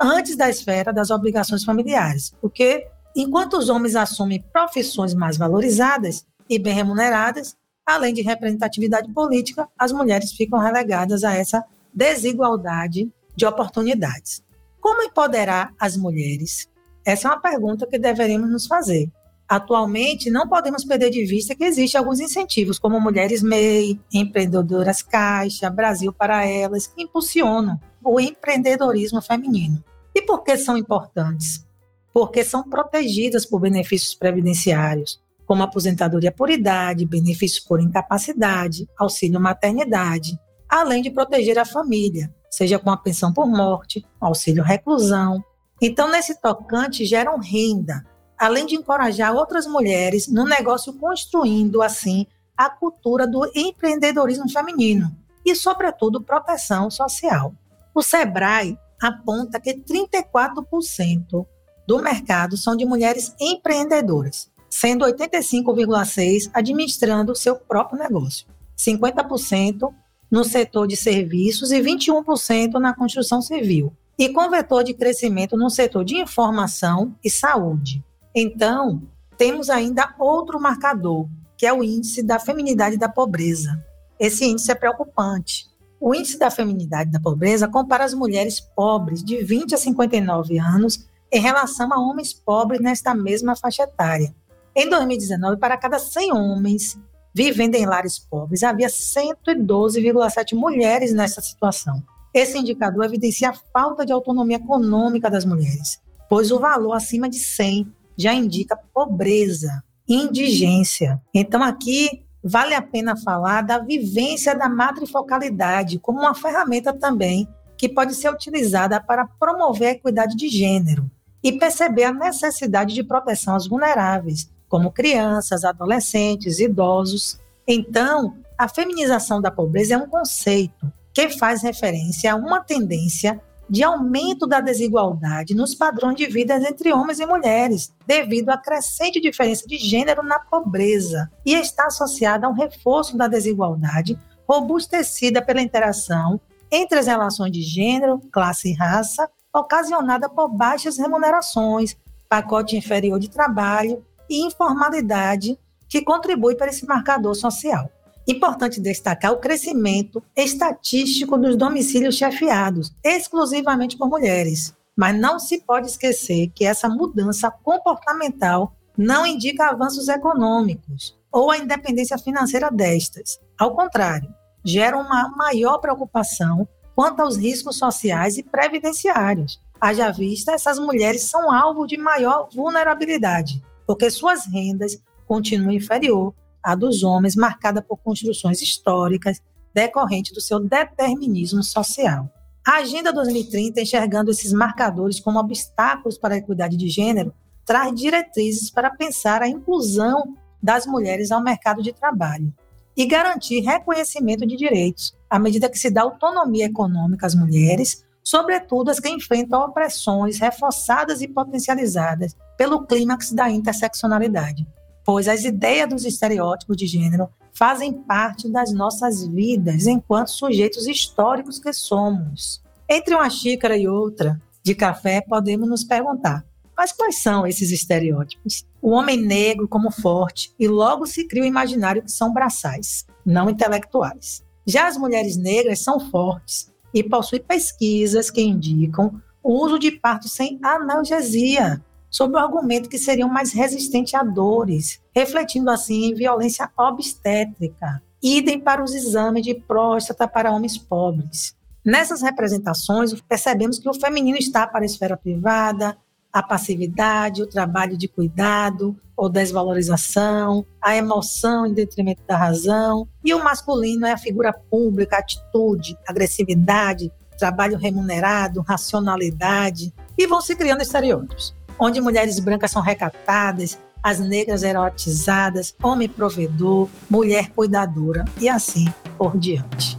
antes 0.00 0.36
da 0.36 0.48
esfera 0.48 0.92
das 0.92 1.10
obrigações 1.10 1.64
familiares, 1.64 2.34
porque 2.40 2.86
enquanto 3.14 3.54
os 3.58 3.68
homens 3.68 3.96
assumem 3.96 4.44
profissões 4.52 5.14
mais 5.14 5.36
valorizadas 5.36 6.26
e 6.48 6.58
bem 6.58 6.74
remuneradas, 6.74 7.56
além 7.86 8.12
de 8.12 8.22
representatividade 8.22 9.10
política, 9.12 9.68
as 9.78 9.92
mulheres 9.92 10.32
ficam 10.32 10.58
relegadas 10.58 11.24
a 11.24 11.34
essa 11.34 11.64
desigualdade 11.92 13.10
de 13.34 13.46
oportunidades. 13.46 14.42
Como 14.86 15.02
empoderar 15.02 15.74
as 15.80 15.96
mulheres? 15.96 16.68
Essa 17.04 17.26
é 17.26 17.30
uma 17.32 17.40
pergunta 17.40 17.88
que 17.88 17.98
deveríamos 17.98 18.48
nos 18.48 18.68
fazer. 18.68 19.10
Atualmente, 19.48 20.30
não 20.30 20.48
podemos 20.48 20.84
perder 20.84 21.10
de 21.10 21.24
vista 21.24 21.56
que 21.56 21.64
existem 21.64 21.98
alguns 21.98 22.20
incentivos, 22.20 22.78
como 22.78 23.00
Mulheres 23.00 23.42
MEI, 23.42 23.98
Empreendedoras 24.14 25.02
Caixa, 25.02 25.68
Brasil 25.68 26.12
para 26.12 26.46
Elas, 26.46 26.86
que 26.86 27.02
impulsionam 27.02 27.80
o 28.00 28.20
empreendedorismo 28.20 29.20
feminino. 29.20 29.82
E 30.14 30.22
por 30.22 30.44
que 30.44 30.56
são 30.56 30.78
importantes? 30.78 31.66
Porque 32.14 32.44
são 32.44 32.62
protegidas 32.62 33.44
por 33.44 33.58
benefícios 33.58 34.14
previdenciários, 34.14 35.20
como 35.46 35.64
aposentadoria 35.64 36.30
por 36.30 36.48
idade, 36.48 37.04
benefícios 37.04 37.58
por 37.58 37.80
incapacidade, 37.80 38.88
auxílio 38.96 39.40
maternidade, 39.40 40.38
além 40.68 41.02
de 41.02 41.10
proteger 41.10 41.58
a 41.58 41.64
família, 41.64 42.32
seja 42.56 42.78
com 42.78 42.90
a 42.90 42.96
pensão 42.96 43.34
por 43.34 43.46
morte, 43.46 44.02
auxílio 44.18 44.64
reclusão. 44.64 45.44
Então, 45.78 46.10
nesse 46.10 46.40
tocante, 46.40 47.04
geram 47.04 47.38
renda, 47.38 48.02
além 48.38 48.64
de 48.64 48.74
encorajar 48.74 49.34
outras 49.34 49.66
mulheres 49.66 50.26
no 50.26 50.42
negócio, 50.46 50.94
construindo 50.94 51.82
assim 51.82 52.26
a 52.56 52.70
cultura 52.70 53.26
do 53.26 53.44
empreendedorismo 53.54 54.50
feminino 54.50 55.14
e, 55.44 55.54
sobretudo, 55.54 56.22
proteção 56.22 56.90
social. 56.90 57.52
O 57.94 58.00
Sebrae 58.00 58.78
aponta 59.02 59.60
que 59.60 59.74
34% 59.74 61.46
do 61.86 62.02
mercado 62.02 62.56
são 62.56 62.74
de 62.74 62.86
mulheres 62.86 63.34
empreendedoras, 63.38 64.50
sendo 64.70 65.04
85,6% 65.04 66.50
administrando 66.54 67.36
seu 67.36 67.54
próprio 67.54 67.98
negócio, 67.98 68.46
50% 68.78 69.92
no 70.30 70.44
setor 70.44 70.86
de 70.86 70.96
serviços 70.96 71.70
e 71.70 71.80
21% 71.80 72.74
na 72.74 72.94
construção 72.94 73.40
civil, 73.40 73.92
e 74.18 74.28
com 74.28 74.50
vetor 74.50 74.82
de 74.82 74.94
crescimento 74.94 75.56
no 75.56 75.70
setor 75.70 76.04
de 76.04 76.16
informação 76.16 77.14
e 77.22 77.30
saúde. 77.30 78.04
Então, 78.34 79.02
temos 79.36 79.70
ainda 79.70 80.14
outro 80.18 80.60
marcador, 80.60 81.28
que 81.56 81.66
é 81.66 81.72
o 81.72 81.82
índice 81.82 82.22
da 82.22 82.38
feminidade 82.38 82.96
da 82.96 83.08
pobreza. 83.08 83.82
Esse 84.18 84.44
índice 84.44 84.70
é 84.70 84.74
preocupante. 84.74 85.66
O 86.00 86.14
índice 86.14 86.38
da 86.38 86.50
feminidade 86.50 87.10
da 87.10 87.20
pobreza 87.20 87.68
compara 87.68 88.04
as 88.04 88.14
mulheres 88.14 88.60
pobres 88.60 89.22
de 89.22 89.42
20 89.42 89.74
a 89.74 89.78
59 89.78 90.58
anos 90.58 91.06
em 91.32 91.40
relação 91.40 91.92
a 91.92 91.98
homens 91.98 92.32
pobres 92.32 92.80
nesta 92.80 93.14
mesma 93.14 93.56
faixa 93.56 93.82
etária. 93.82 94.34
Em 94.74 94.88
2019, 94.88 95.56
para 95.58 95.76
cada 95.76 95.98
100 95.98 96.32
homens 96.32 96.98
vivendo 97.36 97.74
em 97.74 97.84
lares 97.84 98.18
pobres, 98.18 98.62
havia 98.62 98.86
112,7 98.86 100.54
mulheres 100.54 101.12
nessa 101.12 101.42
situação. 101.42 102.02
Esse 102.32 102.56
indicador 102.56 103.04
evidencia 103.04 103.50
a 103.50 103.52
falta 103.74 104.06
de 104.06 104.12
autonomia 104.12 104.56
econômica 104.56 105.28
das 105.28 105.44
mulheres, 105.44 106.00
pois 106.30 106.50
o 106.50 106.58
valor 106.58 106.94
acima 106.94 107.28
de 107.28 107.38
100 107.38 107.92
já 108.16 108.32
indica 108.32 108.80
pobreza, 108.94 109.84
indigência. 110.08 111.20
Então, 111.34 111.62
aqui 111.62 112.24
vale 112.42 112.74
a 112.74 112.80
pena 112.80 113.14
falar 113.18 113.60
da 113.60 113.80
vivência 113.80 114.54
da 114.54 114.66
matrifocalidade 114.66 115.98
como 115.98 116.20
uma 116.20 116.34
ferramenta 116.34 116.90
também 116.90 117.46
que 117.76 117.86
pode 117.86 118.14
ser 118.14 118.32
utilizada 118.32 118.98
para 118.98 119.26
promover 119.38 119.88
a 119.88 119.92
equidade 119.92 120.34
de 120.36 120.48
gênero 120.48 121.10
e 121.42 121.52
perceber 121.52 122.04
a 122.04 122.14
necessidade 122.14 122.94
de 122.94 123.04
proteção 123.04 123.52
aos 123.52 123.68
vulneráveis, 123.68 124.50
como 124.68 124.90
crianças, 124.90 125.64
adolescentes, 125.64 126.58
idosos. 126.58 127.38
Então, 127.66 128.36
a 128.58 128.68
feminização 128.68 129.40
da 129.40 129.50
pobreza 129.50 129.94
é 129.94 129.98
um 129.98 130.08
conceito 130.08 130.90
que 131.12 131.30
faz 131.30 131.62
referência 131.62 132.32
a 132.32 132.36
uma 132.36 132.60
tendência 132.60 133.40
de 133.68 133.82
aumento 133.82 134.46
da 134.46 134.60
desigualdade 134.60 135.54
nos 135.54 135.74
padrões 135.74 136.16
de 136.16 136.26
vida 136.26 136.56
entre 136.56 136.92
homens 136.92 137.18
e 137.18 137.26
mulheres, 137.26 137.92
devido 138.06 138.50
à 138.50 138.56
crescente 138.56 139.20
diferença 139.20 139.66
de 139.66 139.76
gênero 139.76 140.22
na 140.22 140.38
pobreza, 140.38 141.30
e 141.44 141.54
está 141.54 141.86
associada 141.86 142.46
a 142.46 142.50
um 142.50 142.54
reforço 142.54 143.16
da 143.16 143.26
desigualdade 143.26 144.18
robustecida 144.48 145.42
pela 145.42 145.60
interação 145.60 146.40
entre 146.70 146.98
as 146.98 147.06
relações 147.06 147.50
de 147.50 147.62
gênero, 147.62 148.20
classe 148.30 148.70
e 148.70 148.74
raça, 148.74 149.28
ocasionada 149.52 150.28
por 150.28 150.48
baixas 150.48 150.98
remunerações, 150.98 151.96
pacote 152.28 152.76
inferior 152.76 153.18
de 153.18 153.30
trabalho 153.30 154.04
e 154.28 154.46
informalidade, 154.46 155.58
que 155.88 156.02
contribui 156.02 156.56
para 156.56 156.68
esse 156.68 156.86
marcador 156.86 157.34
social. 157.34 157.90
Importante 158.26 158.80
destacar 158.80 159.32
o 159.32 159.38
crescimento 159.38 160.22
estatístico 160.34 161.38
dos 161.38 161.56
domicílios 161.56 162.16
chefiados, 162.16 162.92
exclusivamente 163.04 163.96
por 163.96 164.08
mulheres. 164.08 164.74
Mas 164.96 165.18
não 165.18 165.38
se 165.38 165.60
pode 165.60 165.86
esquecer 165.86 166.50
que 166.54 166.64
essa 166.64 166.88
mudança 166.88 167.50
comportamental 167.50 168.72
não 168.96 169.26
indica 169.26 169.68
avanços 169.68 170.08
econômicos 170.08 171.16
ou 171.30 171.50
a 171.50 171.58
independência 171.58 172.18
financeira 172.18 172.70
destas. 172.70 173.38
Ao 173.58 173.74
contrário, 173.74 174.34
gera 174.64 174.96
uma 174.96 175.28
maior 175.36 175.78
preocupação 175.78 176.66
quanto 176.96 177.20
aos 177.20 177.36
riscos 177.36 177.76
sociais 177.76 178.38
e 178.38 178.42
previdenciários. 178.42 179.60
Haja 179.80 180.10
vista, 180.10 180.52
essas 180.52 180.78
mulheres 180.78 181.24
são 181.24 181.52
alvo 181.52 181.86
de 181.86 181.98
maior 181.98 182.48
vulnerabilidade, 182.52 183.62
porque 183.86 184.10
suas 184.10 184.46
rendas 184.46 184.98
continuam 185.26 185.72
inferior 185.72 186.34
a 186.62 186.74
dos 186.74 187.02
homens, 187.02 187.36
marcada 187.36 187.80
por 187.80 187.96
construções 187.98 188.60
históricas 188.60 189.40
decorrente 189.72 190.32
do 190.32 190.40
seu 190.40 190.58
determinismo 190.58 191.62
social. 191.62 192.30
A 192.66 192.78
Agenda 192.78 193.12
2030, 193.12 193.80
enxergando 193.80 194.30
esses 194.30 194.52
marcadores 194.52 195.20
como 195.20 195.38
obstáculos 195.38 196.18
para 196.18 196.34
a 196.34 196.38
equidade 196.38 196.76
de 196.76 196.88
gênero, 196.88 197.32
traz 197.64 197.94
diretrizes 197.94 198.70
para 198.70 198.90
pensar 198.90 199.42
a 199.42 199.48
inclusão 199.48 200.34
das 200.62 200.86
mulheres 200.86 201.30
ao 201.30 201.42
mercado 201.42 201.82
de 201.82 201.92
trabalho 201.92 202.52
e 202.96 203.04
garantir 203.04 203.60
reconhecimento 203.60 204.46
de 204.46 204.56
direitos, 204.56 205.14
à 205.28 205.38
medida 205.38 205.68
que 205.68 205.78
se 205.78 205.90
dá 205.90 206.02
autonomia 206.02 206.64
econômica 206.64 207.26
às 207.26 207.34
mulheres, 207.34 208.05
sobretudo 208.26 208.90
as 208.90 208.98
que 208.98 209.08
enfrentam 209.08 209.60
opressões 209.60 210.38
reforçadas 210.38 211.22
e 211.22 211.28
potencializadas 211.28 212.36
pelo 212.58 212.84
clímax 212.84 213.32
da 213.32 213.48
interseccionalidade 213.48 214.66
pois 215.06 215.28
as 215.28 215.44
ideias 215.44 215.88
dos 215.88 216.04
estereótipos 216.04 216.76
de 216.76 216.88
gênero 216.88 217.28
fazem 217.54 217.92
parte 217.92 218.50
das 218.50 218.72
nossas 218.72 219.24
vidas 219.24 219.86
enquanto 219.86 220.32
sujeitos 220.32 220.88
históricos 220.88 221.60
que 221.60 221.72
somos. 221.72 222.60
Entre 222.88 223.14
uma 223.14 223.30
xícara 223.30 223.78
e 223.78 223.86
outra 223.86 224.38
de 224.64 224.74
café, 224.74 225.20
podemos 225.20 225.68
nos 225.68 225.84
perguntar: 225.84 226.44
mas 226.76 226.90
quais 226.90 227.22
são 227.22 227.46
esses 227.46 227.70
estereótipos? 227.70 228.66
O 228.82 228.90
homem 228.90 229.16
negro 229.16 229.68
como 229.68 229.92
forte 229.92 230.52
e 230.58 230.66
logo 230.66 231.06
se 231.06 231.24
cria 231.24 231.44
o 231.44 231.46
imaginário 231.46 232.02
que 232.02 232.10
são 232.10 232.32
braçais, 232.32 233.06
não 233.24 233.48
intelectuais. 233.48 234.44
Já 234.66 234.88
as 234.88 234.96
mulheres 234.96 235.36
negras 235.36 235.78
são 235.78 236.10
fortes 236.10 236.68
e 236.96 237.02
possuem 237.02 237.42
pesquisas 237.42 238.30
que 238.30 238.40
indicam 238.40 239.20
o 239.42 239.52
uso 239.62 239.78
de 239.78 239.90
parto 239.90 240.30
sem 240.30 240.58
analgesia, 240.62 241.84
sob 242.10 242.34
o 242.34 242.38
argumento 242.38 242.88
que 242.88 242.96
seriam 242.96 243.28
mais 243.28 243.52
resistentes 243.52 244.14
a 244.14 244.22
dores, 244.22 244.98
refletindo 245.14 245.70
assim 245.70 246.06
em 246.06 246.14
violência 246.14 246.70
obstétrica. 246.74 248.02
Idem 248.22 248.58
para 248.58 248.82
os 248.82 248.94
exames 248.94 249.42
de 249.42 249.52
próstata 249.52 250.26
para 250.26 250.50
homens 250.50 250.78
pobres. 250.78 251.54
Nessas 251.84 252.22
representações, 252.22 253.12
percebemos 253.20 253.78
que 253.78 253.90
o 253.90 253.94
feminino 253.94 254.38
está 254.38 254.66
para 254.66 254.80
a 254.80 254.86
esfera 254.86 255.18
privada, 255.18 255.98
a 256.32 256.42
passividade, 256.42 257.42
o 257.42 257.46
trabalho 257.46 257.96
de 257.96 258.08
cuidado 258.08 258.96
ou 259.16 259.28
desvalorização, 259.28 260.66
a 260.80 260.94
emoção 260.96 261.66
em 261.66 261.72
detrimento 261.72 262.22
da 262.26 262.36
razão, 262.36 263.08
e 263.24 263.32
o 263.32 263.42
masculino 263.42 264.06
é 264.06 264.12
a 264.12 264.18
figura 264.18 264.52
pública, 264.52 265.16
a 265.16 265.20
atitude, 265.20 265.96
agressividade, 266.06 267.10
trabalho 267.38 267.78
remunerado, 267.78 268.60
racionalidade, 268.60 269.94
e 270.18 270.26
vão 270.26 270.40
se 270.40 270.54
criando 270.54 270.82
estereótipos 270.82 271.54
onde 271.78 272.00
mulheres 272.00 272.38
brancas 272.38 272.70
são 272.70 272.82
recatadas, 272.82 273.78
as 274.02 274.18
negras 274.18 274.62
erotizadas, 274.62 275.74
homem 275.82 276.08
provedor, 276.08 276.88
mulher 277.10 277.50
cuidadora 277.50 278.24
e 278.40 278.48
assim 278.48 278.86
por 279.18 279.36
diante. 279.36 279.98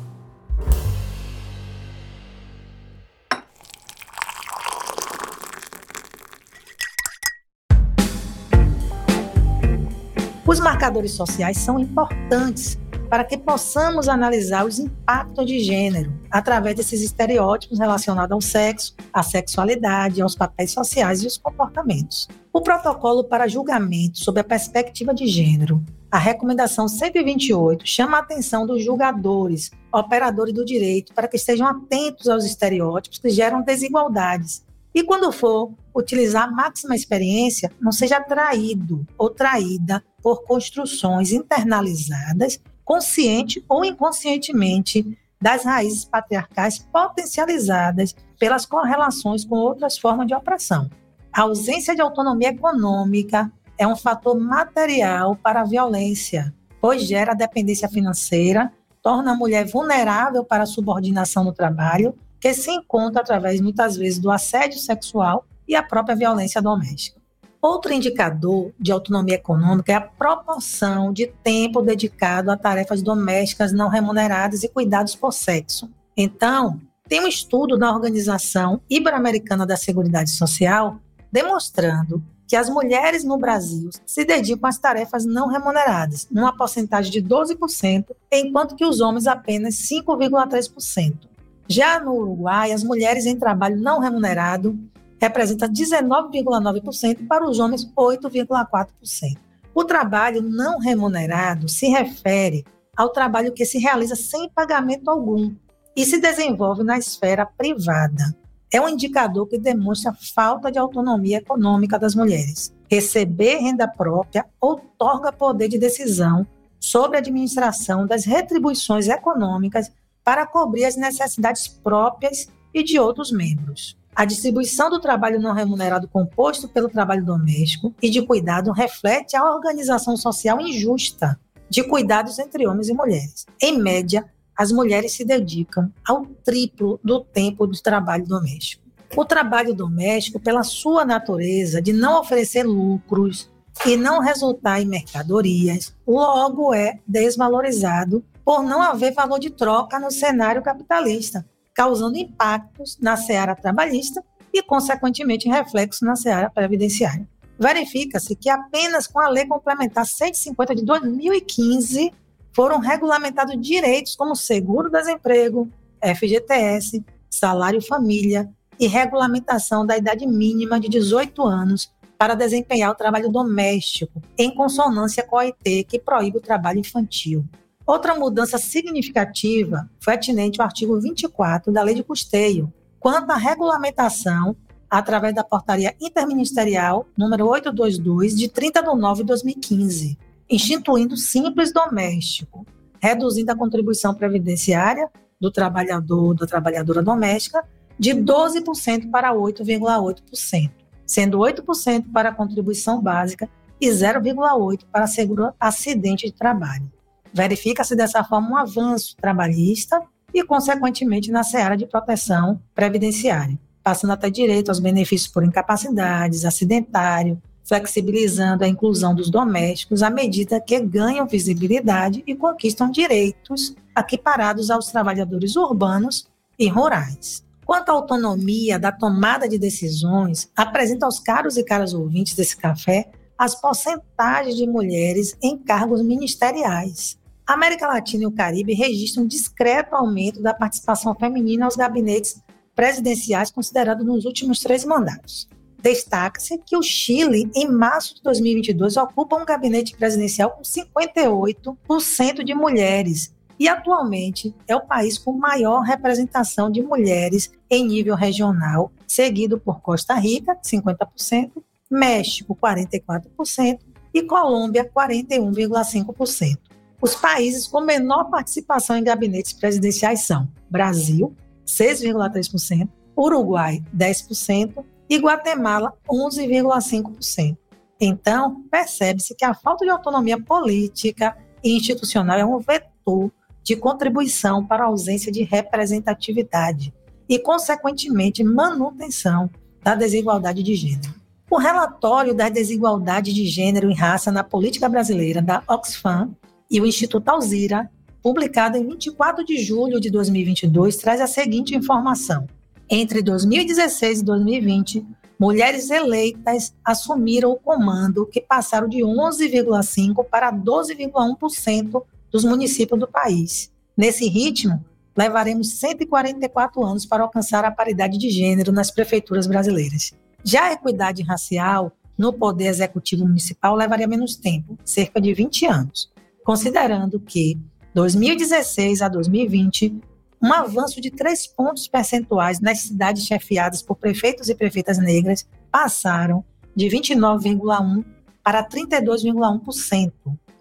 Os 10.58 10.64
marcadores 10.64 11.12
sociais 11.12 11.60
são 11.60 11.80
importantes 11.80 12.80
para 13.12 13.24
que 13.24 13.38
possamos 13.38 14.10
analisar 14.10 14.66
os 14.66 14.80
impactos 14.80 15.46
de 15.46 15.60
gênero 15.60 16.12
através 16.32 16.76
desses 16.76 17.04
estereótipos 17.04 17.78
relacionados 17.78 18.32
ao 18.32 18.42
sexo, 18.42 18.96
à 19.14 19.22
sexualidade, 19.22 20.20
aos 20.20 20.34
papéis 20.34 20.72
sociais 20.72 21.22
e 21.22 21.28
os 21.28 21.38
comportamentos. 21.38 22.28
O 22.52 22.60
protocolo 22.60 23.24
para 23.24 23.48
julgamento 23.48 24.18
sob 24.18 24.40
a 24.40 24.44
perspectiva 24.44 25.14
de 25.14 25.28
gênero, 25.28 25.80
a 26.10 26.18
recomendação 26.18 26.88
128 26.88 27.88
chama 27.88 28.18
a 28.18 28.22
atenção 28.22 28.66
dos 28.66 28.84
julgadores, 28.84 29.70
operadores 29.94 30.56
do 30.56 30.66
direito, 30.66 31.14
para 31.14 31.28
que 31.28 31.38
estejam 31.38 31.68
atentos 31.68 32.28
aos 32.28 32.44
estereótipos 32.44 33.20
que 33.20 33.30
geram 33.30 33.62
desigualdades. 33.62 34.66
E 34.92 35.04
quando 35.04 35.32
for 35.32 35.72
utilizar 35.94 36.46
a 36.46 36.52
máxima 36.52 36.96
experiência, 36.96 37.72
não 37.80 37.92
seja 37.92 38.20
traído 38.20 39.06
ou 39.20 39.30
traída 39.30 40.04
por 40.28 40.44
construções 40.44 41.32
internalizadas 41.32 42.60
consciente 42.84 43.64
ou 43.70 43.86
inconscientemente, 43.86 45.18
das 45.40 45.64
raízes 45.64 46.04
patriarcais 46.04 46.80
potencializadas 46.80 48.14
pelas 48.38 48.66
correlações 48.66 49.46
com 49.46 49.56
outras 49.56 49.98
formas 49.98 50.28
de 50.28 50.36
opressão. 50.36 50.90
A 51.32 51.44
ausência 51.44 51.96
de 51.96 52.02
autonomia 52.02 52.50
econômica 52.50 53.50
é 53.78 53.88
um 53.88 53.96
fator 53.96 54.38
material 54.38 55.38
para 55.38 55.62
a 55.62 55.64
violência, 55.64 56.54
pois 56.82 57.04
gera 57.04 57.34
dependência 57.34 57.88
financeira, 57.88 58.70
torna 59.02 59.32
a 59.32 59.38
mulher 59.38 59.66
vulnerável 59.66 60.44
para 60.44 60.64
a 60.64 60.66
subordinação 60.66 61.46
no 61.46 61.54
trabalho, 61.54 62.14
que 62.38 62.54
se 62.54 62.70
encontra 62.70 63.22
através, 63.22 63.62
muitas 63.62 63.96
vezes, 63.96 64.20
do 64.20 64.30
assédio 64.30 64.78
sexual 64.78 65.46
e 65.66 65.74
a 65.74 65.82
própria 65.82 66.18
violência 66.18 66.62
doméstica. 66.62 67.18
Outro 67.62 67.92
indicador 67.92 68.72
de 68.80 68.92
autonomia 68.92 69.36
econômica 69.36 69.92
é 69.92 69.96
a 69.96 70.02
proporção 70.02 71.12
de 71.12 71.28
tempo 71.44 71.82
dedicado 71.82 72.52
a 72.52 72.58
tarefas 72.58 73.02
domésticas 73.02 73.74
não 73.74 73.90
remuneradas 73.90 74.64
e 74.64 74.70
cuidados 74.70 75.16
por 75.16 75.34
sexo. 75.34 75.90
Então, 76.16 76.80
tem 77.08 77.22
um 77.22 77.28
estudo 77.28 77.78
da 77.78 77.92
Organização 77.92 78.82
Ibero-Americana 78.90 79.66
da 79.66 79.78
Seguridade 79.78 80.30
Social 80.30 81.00
demonstrando 81.32 82.24
que 82.48 82.56
as 82.56 82.70
mulheres 82.70 83.24
no 83.24 83.38
Brasil 83.38 83.90
se 84.06 84.24
dedicam 84.24 84.70
às 84.70 84.78
tarefas 84.78 85.26
não 85.26 85.48
remuneradas, 85.48 86.28
numa 86.32 86.56
porcentagem 86.56 87.12
de 87.12 87.22
12%, 87.22 88.06
enquanto 88.32 88.76
que 88.76 88.86
os 88.86 89.02
homens 89.02 89.28
apenas 89.28 89.76
5,3%. 89.76 91.28
Já 91.68 92.00
no 92.00 92.14
Uruguai, 92.14 92.72
as 92.72 92.84
mulheres 92.84 93.26
em 93.26 93.36
trabalho 93.36 93.76
não 93.76 94.00
remunerado 94.00 94.80
representa 95.20 95.68
19,9% 95.68 97.28
para 97.28 97.48
os 97.48 97.60
homens 97.60 97.86
8,4%. 97.96 99.38
O 99.74 99.84
trabalho 99.84 100.42
não 100.42 100.80
remunerado 100.80 101.70
se 101.70 101.88
refere 101.88 102.66
ao 102.96 103.10
trabalho 103.10 103.54
que 103.54 103.66
se 103.66 103.78
realiza 103.78 104.16
sem 104.16 104.50
pagamento 104.50 105.10
algum 105.10 105.56
e 105.96 106.04
se 106.06 106.20
desenvolve 106.20 106.84
na 106.84 106.98
esfera 106.98 107.46
privada. 107.46 108.36
É 108.72 108.82
um 108.82 108.90
indicador 108.90 109.48
que 109.48 109.58
demonstra 109.58 110.14
falta 110.36 110.72
de 110.72 110.78
autonomia 110.78 111.38
econômica 111.38 111.98
das 111.98 112.16
mulheres. 112.16 112.74
Receber 112.90 113.58
renda 113.58 113.88
própria 113.88 114.46
outorga 114.60 115.32
poder 115.32 115.70
de 115.70 115.78
decisão 115.78 116.46
sobre 116.80 117.18
a 117.18 117.20
administração 117.20 118.06
das 118.06 118.26
retribuições 118.26 119.08
econômicas 119.08 119.92
para 120.24 120.46
cobrir 120.46 120.86
as 120.86 120.96
necessidades 120.96 121.68
próprias 121.68 122.48
e 122.74 122.84
de 122.84 123.00
outros 123.00 123.32
membros. 123.32 123.98
A 124.18 124.26
distribuição 124.26 124.90
do 124.90 125.00
trabalho 125.00 125.40
não 125.40 125.54
remunerado 125.54 126.08
composto 126.08 126.68
pelo 126.68 126.90
trabalho 126.90 127.24
doméstico 127.24 127.94
e 128.02 128.10
de 128.10 128.20
cuidado 128.26 128.72
reflete 128.72 129.38
a 129.38 129.46
organização 129.46 130.18
social 130.18 130.60
injusta 130.60 131.40
de 131.70 131.84
cuidados 131.84 132.40
entre 132.40 132.66
homens 132.66 132.90
e 132.90 132.96
mulheres. 132.96 133.46
Em 133.62 133.78
média, 133.78 134.26
as 134.58 134.72
mulheres 134.72 135.12
se 135.12 135.24
dedicam 135.24 135.94
ao 136.04 136.26
triplo 136.44 137.00
do 137.04 137.20
tempo 137.20 137.68
do 137.68 137.80
trabalho 137.80 138.26
doméstico. 138.26 138.82
O 139.16 139.24
trabalho 139.24 139.76
doméstico, 139.76 140.40
pela 140.40 140.64
sua 140.64 141.06
natureza 141.06 141.80
de 141.80 141.94
não 141.94 142.20
oferecer 142.20 142.64
lucros 142.64 143.52
e 143.86 143.96
não 143.96 144.20
resultar 144.20 144.82
em 144.82 144.86
mercadorias, 144.88 145.94
logo 146.08 146.74
é 146.74 146.98
desvalorizado 147.08 148.26
por 148.44 148.64
não 148.64 148.82
haver 148.82 149.14
valor 149.14 149.38
de 149.40 149.52
troca 149.52 150.00
no 150.00 150.10
cenário 150.10 150.64
capitalista 150.64 151.46
causando 151.78 152.18
impactos 152.18 152.98
na 153.00 153.16
seara 153.16 153.56
trabalhista 153.56 154.24
e, 154.52 154.64
consequentemente, 154.64 155.48
reflexos 155.48 156.02
na 156.02 156.16
seara 156.16 156.50
previdenciária. 156.50 157.30
Verifica-se 157.60 158.36
que 158.36 158.50
apenas 158.50 159.06
com 159.06 159.20
a 159.20 159.30
Lei 159.30 159.46
Complementar 159.46 160.08
150 160.08 160.74
de 160.74 160.84
2015 160.84 162.12
foram 162.52 162.80
regulamentados 162.80 163.56
direitos 163.62 164.16
como 164.16 164.36
seguro-desemprego, 164.36 165.70
FGTS, 166.04 167.06
salário 167.30 167.82
família 167.82 168.50
e 168.80 168.88
regulamentação 168.88 169.86
da 169.86 169.96
idade 169.96 170.26
mínima 170.26 170.80
de 170.80 170.90
18 170.90 171.44
anos 171.44 171.92
para 172.18 172.34
desempenhar 172.34 172.90
o 172.90 172.96
trabalho 172.96 173.30
doméstico, 173.30 174.20
em 174.36 174.54
consonância 174.54 175.22
com 175.22 175.38
a 175.38 175.44
OIT, 175.44 175.84
que 175.84 176.00
proíbe 176.00 176.40
o 176.40 176.42
trabalho 176.42 176.80
infantil. 176.80 177.46
Outra 177.88 178.14
mudança 178.14 178.58
significativa 178.58 179.90
foi 180.02 180.16
atinente 180.16 180.60
ao 180.60 180.66
artigo 180.68 181.00
24 181.00 181.72
da 181.72 181.82
Lei 181.82 181.96
de 181.96 182.04
Custeio, 182.04 182.72
quanto 183.00 183.32
à 183.32 183.38
regulamentação 183.38 184.58
através 184.90 185.34
da 185.34 185.42
Portaria 185.42 185.96
Interministerial 186.02 187.08
número 187.18 187.48
822 187.48 188.36
de 188.36 188.50
30 188.50 188.82
de 188.82 188.94
nove 189.00 189.22
de 189.22 189.28
2015, 189.28 190.18
instituindo 190.50 191.16
simples 191.16 191.72
doméstico, 191.72 192.66
reduzindo 193.02 193.54
a 193.54 193.56
contribuição 193.56 194.14
previdenciária 194.14 195.10
do 195.40 195.50
trabalhador 195.50 196.36
da 196.36 196.46
trabalhadora 196.46 197.02
doméstica 197.02 197.64
de 197.98 198.12
12% 198.12 199.10
para 199.10 199.34
8,8%, 199.34 200.72
sendo 201.06 201.38
8% 201.38 202.12
para 202.12 202.30
a 202.30 202.36
contribuição 202.36 203.02
básica 203.02 203.50
e 203.80 203.88
0,8% 203.88 204.84
para 204.92 205.08
seguro 205.08 205.54
acidente 205.58 206.26
de 206.26 206.34
trabalho. 206.34 206.97
Verifica-se 207.38 207.96
dessa 207.96 208.24
forma 208.24 208.50
um 208.50 208.58
avanço 208.58 209.16
trabalhista 209.16 210.02
e, 210.34 210.44
consequentemente, 210.44 211.30
na 211.30 211.44
seara 211.44 211.78
de 211.78 211.86
proteção 211.86 212.60
previdenciária, 212.74 213.60
passando 213.84 214.14
até 214.14 214.28
direito 214.28 214.70
aos 214.70 214.80
benefícios 214.80 215.32
por 215.32 215.44
incapacidades, 215.44 216.46
acidentário, 216.46 217.40
flexibilizando 217.64 218.64
a 218.64 218.68
inclusão 218.68 219.14
dos 219.14 219.30
domésticos 219.30 220.02
à 220.02 220.10
medida 220.10 220.60
que 220.60 220.80
ganham 220.80 221.28
visibilidade 221.28 222.24
e 222.26 222.34
conquistam 222.34 222.90
direitos 222.90 223.76
equiparados 223.96 224.72
aos 224.72 224.88
trabalhadores 224.88 225.56
urbanos 225.56 226.28
e 226.58 226.68
rurais. 226.68 227.46
Quanto 227.68 227.90
à 227.90 227.94
autonomia 227.94 228.80
da 228.80 228.92
tomada 228.92 229.48
de 229.48 229.60
decisões, 229.60 230.50
apresenta 230.56 231.06
aos 231.06 231.20
caros 231.20 231.56
e 231.56 231.64
caras 231.64 231.94
ouvintes 231.94 232.34
desse 232.34 232.58
café 232.58 233.12
as 233.38 233.54
porcentagens 233.54 234.56
de 234.56 234.66
mulheres 234.66 235.38
em 235.44 235.56
cargos 235.56 236.02
ministeriais. 236.02 237.16
A 237.48 237.54
América 237.54 237.88
Latina 237.88 238.24
e 238.24 238.28
o 238.28 238.32
Caribe 238.32 238.74
registram 238.74 239.24
um 239.24 239.28
discreto 239.28 239.96
aumento 239.96 240.42
da 240.42 240.54
participação 240.54 241.16
feminina 241.16 241.64
aos 241.64 241.78
gabinetes 241.78 242.42
presidenciais 242.76 243.50
considerados 243.50 244.06
nos 244.06 244.26
últimos 244.26 244.60
três 244.60 244.84
mandatos. 244.84 245.48
Destaca-se 245.82 246.58
que 246.58 246.76
o 246.76 246.84
Chile, 246.84 247.50
em 247.56 247.72
março 247.72 248.16
de 248.16 248.24
2022, 248.24 248.98
ocupa 248.98 249.38
um 249.38 249.46
gabinete 249.46 249.96
presidencial 249.96 250.52
com 250.52 250.62
58% 250.62 252.44
de 252.44 252.54
mulheres 252.54 253.34
e 253.58 253.70
atualmente 253.70 254.54
é 254.68 254.76
o 254.76 254.86
país 254.86 255.18
com 255.18 255.32
maior 255.32 255.84
representação 255.84 256.70
de 256.70 256.84
mulheres 256.84 257.50
em 257.70 257.88
nível 257.88 258.16
regional, 258.16 258.92
seguido 259.08 259.58
por 259.58 259.80
Costa 259.80 260.16
Rica, 260.16 260.58
50%, 260.62 261.52
México 261.90 262.58
44% 262.62 263.80
e 264.14 264.22
Colômbia 264.24 264.84
41,5%. 264.94 266.67
Os 267.02 267.16
países 267.16 267.68
com 267.68 267.82
menor 267.82 268.30
participação 268.30 268.98
em 268.98 269.04
gabinetes 269.04 269.54
presidenciais 269.54 270.22
são 270.22 270.48
Brasil, 270.70 271.36
6,3%, 271.66 272.90
Uruguai, 273.16 273.84
10% 273.96 274.84
e 275.10 275.18
Guatemala, 275.18 275.94
11,5%. 276.10 277.58
Então, 278.00 278.64
percebe-se 278.70 279.36
que 279.36 279.46
a 279.46 279.54
falta 279.54 279.86
de 279.86 279.92
autonomia 279.92 280.40
política 280.40 281.36
e 281.64 281.76
institucional 281.76 282.38
é 282.38 282.46
um 282.46 282.60
vetor 282.60 283.32
de 283.64 283.76
contribuição 283.76 284.66
para 284.66 284.84
a 284.84 284.88
ausência 284.88 285.32
de 285.32 285.44
representatividade 285.44 286.94
e, 287.28 287.40
consequentemente, 287.40 288.44
manutenção 288.44 289.50
da 289.84 289.96
desigualdade 289.96 290.64
de 290.64 290.76
gênero. 290.76 291.14
O 291.50 291.58
relatório 291.58 292.34
da 292.34 292.50
desigualdade 292.50 293.34
de 293.34 293.46
gênero 293.46 293.90
e 293.90 293.94
raça 293.94 294.32
na 294.32 294.44
política 294.44 294.88
brasileira 294.88 295.42
da 295.42 295.64
Oxfam 295.68 296.36
e 296.70 296.82
o 296.82 296.86
Instituto 296.86 297.30
Alzira, 297.30 297.90
publicado 298.22 298.78
em 298.78 298.86
24 298.86 299.46
de 299.46 299.58
julho 299.58 300.00
de 300.00 300.10
2022, 300.10 300.98
traz 300.98 301.22
a 301.22 301.28
seguinte 301.28 301.76
informação: 301.76 302.48
entre 302.90 303.22
2016 303.22 304.20
e 304.20 304.24
2020, 304.26 305.06
mulheres 305.40 305.90
eleitas 305.90 306.74
assumiram 306.84 307.52
o 307.52 307.58
comando, 307.58 308.26
que 308.26 308.42
passaram 308.42 308.88
de 308.88 309.00
11,5% 309.00 310.26
para 310.30 310.52
12,1% 310.52 312.04
dos 312.32 312.44
municípios 312.44 313.00
do 313.00 313.08
país. 313.08 313.72
Nesse 313.96 314.28
ritmo, 314.28 314.84
levaremos 315.16 315.72
144 315.80 316.84
anos 316.84 317.06
para 317.06 317.24
alcançar 317.24 317.66
a 317.66 317.72
paridade 317.72 318.18
de 318.18 318.30
gênero 318.30 318.72
nas 318.72 318.92
prefeituras 318.92 319.48
brasileiras. 319.48 320.14
Já 320.44 320.66
a 320.66 320.74
equidade 320.74 321.24
racial 321.24 321.92
no 322.18 322.34
poder 322.34 322.68
executivo 322.68 323.26
municipal 323.26 323.76
levaria 323.76 324.08
menos 324.08 324.36
tempo, 324.36 324.78
cerca 324.84 325.22
de 325.22 325.34
20 325.34 325.66
anos, 325.66 326.12
considerando 326.48 327.20
que 327.20 327.60
2016 327.94 329.02
a 329.02 329.10
2020 329.10 330.00
um 330.42 330.54
avanço 330.54 331.02
de 331.02 331.12
três 331.12 331.46
pontos 331.46 331.90
percentuais 331.90 332.62
nas 332.62 332.80
cidades 332.80 333.26
chefiadas 333.26 333.82
por 333.82 333.98
prefeitos 333.98 334.48
e 334.48 334.56
prefeitas 334.56 334.98
negras 334.98 335.46
passaram 335.70 336.46
de 336.74 336.86
29,1% 336.86 338.06
para 338.42 338.64
32,1%. 338.64 340.14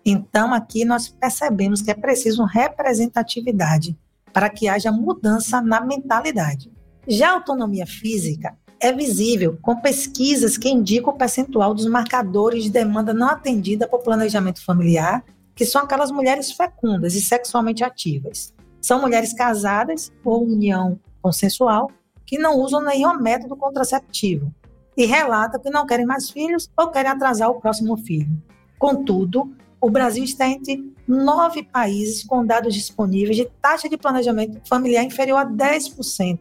Então, 0.05 0.53
aqui 0.53 0.85
nós 0.85 1.07
percebemos 1.07 1.81
que 1.81 1.93
é 1.93 1.95
preciso 1.95 2.43
representatividade 2.43 3.97
para 4.33 4.51
que 4.51 4.67
haja 4.67 4.91
mudança 4.91 5.63
na 5.63 5.81
mentalidade. 5.81 6.69
Já 7.07 7.31
a 7.31 7.35
autonomia 7.35 7.87
física 7.87 8.57
é 8.81 8.93
visível 8.93 9.57
com 9.63 9.77
pesquisas 9.77 10.59
que 10.59 10.69
indicam 10.69 11.15
o 11.15 11.17
percentual 11.17 11.73
dos 11.73 11.87
marcadores 11.87 12.65
de 12.65 12.71
demanda 12.71 13.15
não 13.15 13.29
atendida 13.29 13.87
por 13.87 14.03
planejamento 14.03 14.65
familiar, 14.65 15.25
que 15.57 15.65
são 15.65 15.83
aquelas 15.83 16.13
mulheres 16.13 16.53
fecundas 16.53 17.15
e 17.15 17.21
sexualmente 17.21 17.83
ativas. 17.83 18.55
São 18.81 19.01
mulheres 19.01 19.33
casadas 19.33 20.13
ou 20.23 20.45
união 20.45 21.01
consensual 21.23 21.91
que 22.27 22.39
não 22.39 22.61
usam 22.61 22.83
nenhum 22.83 23.19
método 23.19 23.57
contraceptivo 23.57 24.53
e 24.97 25.07
relatam 25.07 25.61
que 25.61 25.71
não 25.71 25.87
querem 25.87 26.05
mais 26.05 26.31
filhos 26.31 26.71
ou 26.77 26.89
querem 26.91 27.11
atrasar 27.11 27.49
o 27.49 27.61
próximo 27.61 27.97
filho. 27.97 28.31
Contudo, 28.79 29.51
o 29.81 29.91
Brasil 29.91 30.25
está 30.25 30.47
entre 30.47 30.93
nove 31.09 31.63
países 31.63 32.23
com 32.23 32.45
dados 32.45 32.75
disponíveis 32.75 33.37
de 33.37 33.47
taxa 33.61 33.89
de 33.89 33.97
planejamento 33.97 34.61
familiar 34.69 35.05
inferior 35.05 35.39
a 35.39 35.47
10%. 35.47 36.39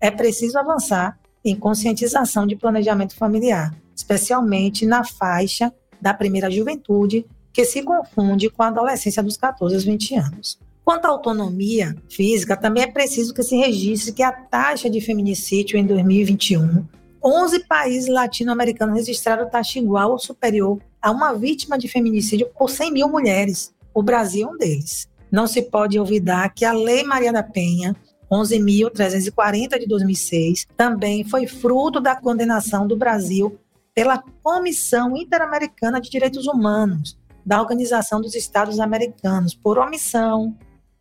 É 0.00 0.10
preciso 0.10 0.58
avançar 0.58 1.18
em 1.44 1.56
conscientização 1.56 2.46
de 2.46 2.56
planejamento 2.56 3.14
familiar, 3.14 3.74
especialmente 3.94 4.84
na 4.84 5.04
faixa 5.04 5.72
da 6.00 6.12
primeira 6.12 6.50
juventude, 6.50 7.26
que 7.52 7.64
se 7.64 7.82
confunde 7.82 8.50
com 8.50 8.62
a 8.62 8.68
adolescência 8.68 9.22
dos 9.22 9.36
14 9.36 9.74
aos 9.74 9.84
20 9.84 10.14
anos. 10.14 10.58
Quanto 10.84 11.04
à 11.04 11.08
autonomia 11.08 11.94
física, 12.08 12.56
também 12.56 12.82
é 12.82 12.86
preciso 12.86 13.34
que 13.34 13.42
se 13.42 13.56
registre 13.56 14.12
que 14.12 14.22
a 14.22 14.32
taxa 14.32 14.88
de 14.88 15.00
feminicídio 15.00 15.78
em 15.78 15.84
2021, 15.84 16.86
11 17.22 17.66
países 17.66 18.08
latino-americanos 18.08 18.96
registraram 18.96 19.50
taxa 19.50 19.78
igual 19.78 20.12
ou 20.12 20.18
superior 20.18 20.78
a 21.02 21.10
uma 21.10 21.34
vítima 21.34 21.76
de 21.76 21.88
feminicídio 21.88 22.48
por 22.56 22.70
100 22.70 22.92
mil 22.92 23.08
mulheres. 23.08 23.74
O 23.92 24.02
Brasil 24.02 24.48
é 24.48 24.50
um 24.50 24.56
deles. 24.56 25.08
Não 25.30 25.46
se 25.46 25.62
pode 25.62 25.98
olvidar 25.98 26.48
que 26.54 26.64
a 26.64 26.72
Lei 26.72 27.02
Maria 27.04 27.32
da 27.32 27.42
Penha, 27.42 27.94
11.340 28.30 29.78
de 29.78 29.86
2006, 29.86 30.66
também 30.76 31.24
foi 31.24 31.46
fruto 31.46 32.00
da 32.00 32.16
condenação 32.16 32.86
do 32.86 32.96
Brasil 32.96 33.58
pela 33.94 34.22
Comissão 34.42 35.16
Interamericana 35.16 36.00
de 36.00 36.08
Direitos 36.08 36.46
Humanos, 36.46 37.17
da 37.48 37.62
Organização 37.62 38.20
dos 38.20 38.34
Estados 38.34 38.78
Americanos, 38.78 39.54
por 39.54 39.78
omissão, 39.78 40.54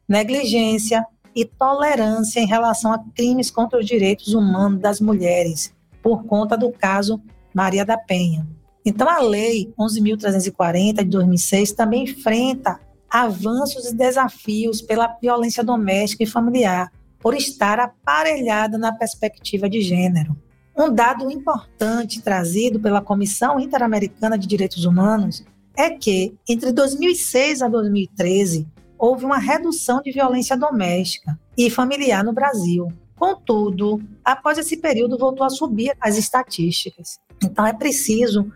negligência 0.07 1.05
e 1.35 1.43
tolerância 1.43 2.39
em 2.39 2.47
relação 2.47 2.93
a 2.93 3.03
crimes 3.13 3.51
contra 3.51 3.77
os 3.77 3.85
direitos 3.85 4.33
humanos 4.33 4.79
das 4.79 5.01
mulheres, 5.01 5.75
por 6.01 6.23
conta 6.23 6.57
do 6.57 6.71
caso 6.71 7.21
Maria 7.53 7.83
da 7.83 7.97
Penha. 7.97 8.47
Então, 8.85 9.09
a 9.09 9.19
Lei 9.19 9.73
11.340 9.77 10.99
de 10.99 11.09
2006 11.09 11.73
também 11.73 12.05
enfrenta 12.05 12.79
avanços 13.09 13.87
e 13.87 13.93
desafios 13.93 14.81
pela 14.81 15.17
violência 15.21 15.65
doméstica 15.65 16.23
e 16.23 16.27
familiar, 16.27 16.89
por 17.19 17.35
estar 17.35 17.77
aparelhada 17.77 18.77
na 18.77 18.93
perspectiva 18.93 19.69
de 19.69 19.81
gênero. 19.81 20.33
Um 20.77 20.93
dado 20.93 21.29
importante 21.29 22.21
trazido 22.21 22.79
pela 22.79 23.01
Comissão 23.01 23.59
Interamericana 23.59 24.37
de 24.37 24.47
Direitos 24.47 24.85
Humanos 24.85 25.43
é 25.77 25.91
que, 25.91 26.35
entre 26.49 26.71
2006 26.71 27.61
a 27.61 27.67
2013, 27.67 28.67
houve 28.97 29.23
uma 29.25 29.37
redução 29.37 30.01
de 30.01 30.11
violência 30.11 30.57
doméstica 30.57 31.39
e 31.55 31.69
familiar 31.69 32.23
no 32.23 32.33
Brasil. 32.33 32.91
Contudo, 33.15 34.01
após 34.25 34.57
esse 34.57 34.77
período, 34.77 35.17
voltou 35.17 35.45
a 35.45 35.49
subir 35.49 35.95
as 36.01 36.17
estatísticas. 36.17 37.19
Então, 37.43 37.65
é 37.65 37.73
preciso 37.73 38.51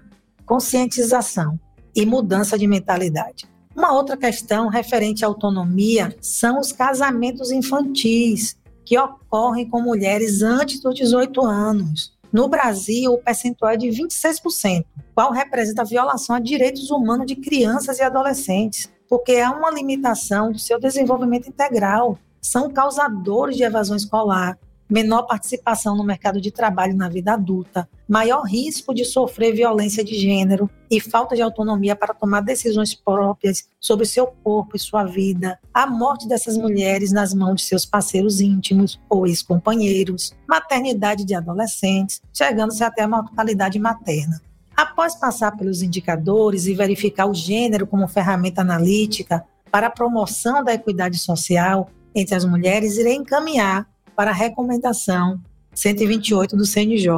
conscientização 0.45 1.59
e 1.95 2.05
mudança 2.05 2.57
de 2.57 2.67
mentalidade. 2.67 3.49
Uma 3.75 3.93
outra 3.93 4.17
questão 4.17 4.67
referente 4.67 5.23
à 5.23 5.27
autonomia 5.27 6.15
são 6.19 6.59
os 6.59 6.71
casamentos 6.71 7.51
infantis, 7.51 8.57
que 8.85 8.97
ocorrem 8.97 9.69
com 9.69 9.81
mulheres 9.81 10.41
antes 10.41 10.81
dos 10.81 10.95
18 10.95 11.41
anos. 11.45 12.11
No 12.31 12.47
Brasil, 12.47 13.13
o 13.13 13.17
percentual 13.17 13.71
é 13.71 13.77
de 13.77 13.87
26%, 13.87 14.85
qual 15.13 15.31
representa 15.31 15.81
a 15.81 15.85
violação 15.85 16.35
a 16.35 16.39
direitos 16.39 16.89
humanos 16.89 17.25
de 17.25 17.35
crianças 17.35 17.99
e 17.99 18.03
adolescentes 18.03 18.89
porque 19.11 19.35
há 19.35 19.51
uma 19.51 19.69
limitação 19.69 20.53
do 20.53 20.57
seu 20.57 20.79
desenvolvimento 20.79 21.49
integral. 21.49 22.17
São 22.41 22.71
causadores 22.71 23.57
de 23.57 23.63
evasão 23.63 23.97
escolar, 23.97 24.57
menor 24.91 25.23
participação 25.23 25.95
no 25.95 26.03
mercado 26.03 26.41
de 26.41 26.51
trabalho 26.51 26.93
na 26.93 27.07
vida 27.07 27.31
adulta, 27.31 27.87
maior 28.07 28.43
risco 28.43 28.93
de 28.93 29.05
sofrer 29.05 29.55
violência 29.55 30.03
de 30.03 30.19
gênero 30.19 30.69
e 30.89 30.99
falta 30.99 31.33
de 31.33 31.41
autonomia 31.41 31.95
para 31.95 32.13
tomar 32.13 32.41
decisões 32.41 32.93
próprias 32.93 33.69
sobre 33.79 34.05
seu 34.05 34.27
corpo 34.27 34.75
e 34.75 34.79
sua 34.79 35.05
vida, 35.05 35.57
a 35.73 35.87
morte 35.87 36.27
dessas 36.27 36.57
mulheres 36.57 37.13
nas 37.13 37.33
mãos 37.33 37.61
de 37.61 37.67
seus 37.67 37.85
parceiros 37.85 38.41
íntimos 38.41 38.99
ou 39.09 39.25
ex-companheiros, 39.25 40.33
maternidade 40.45 41.23
de 41.23 41.33
adolescentes, 41.33 42.21
chegando-se 42.33 42.83
até 42.83 43.03
a 43.03 43.07
mortalidade 43.07 43.79
materna. 43.79 44.41
Após 44.75 45.15
passar 45.15 45.55
pelos 45.55 45.81
indicadores 45.81 46.65
e 46.65 46.73
verificar 46.73 47.27
o 47.27 47.33
gênero 47.33 47.87
como 47.87 48.09
ferramenta 48.09 48.59
analítica 48.59 49.45
para 49.71 49.87
a 49.87 49.91
promoção 49.91 50.61
da 50.61 50.73
equidade 50.73 51.17
social 51.17 51.89
entre 52.13 52.35
as 52.35 52.43
mulheres, 52.43 52.97
irei 52.97 53.15
encaminhar 53.15 53.87
para 54.21 54.29
a 54.29 54.35
recomendação 54.35 55.41
128 55.73 56.55
do 56.55 56.63
CNJ, 56.63 57.09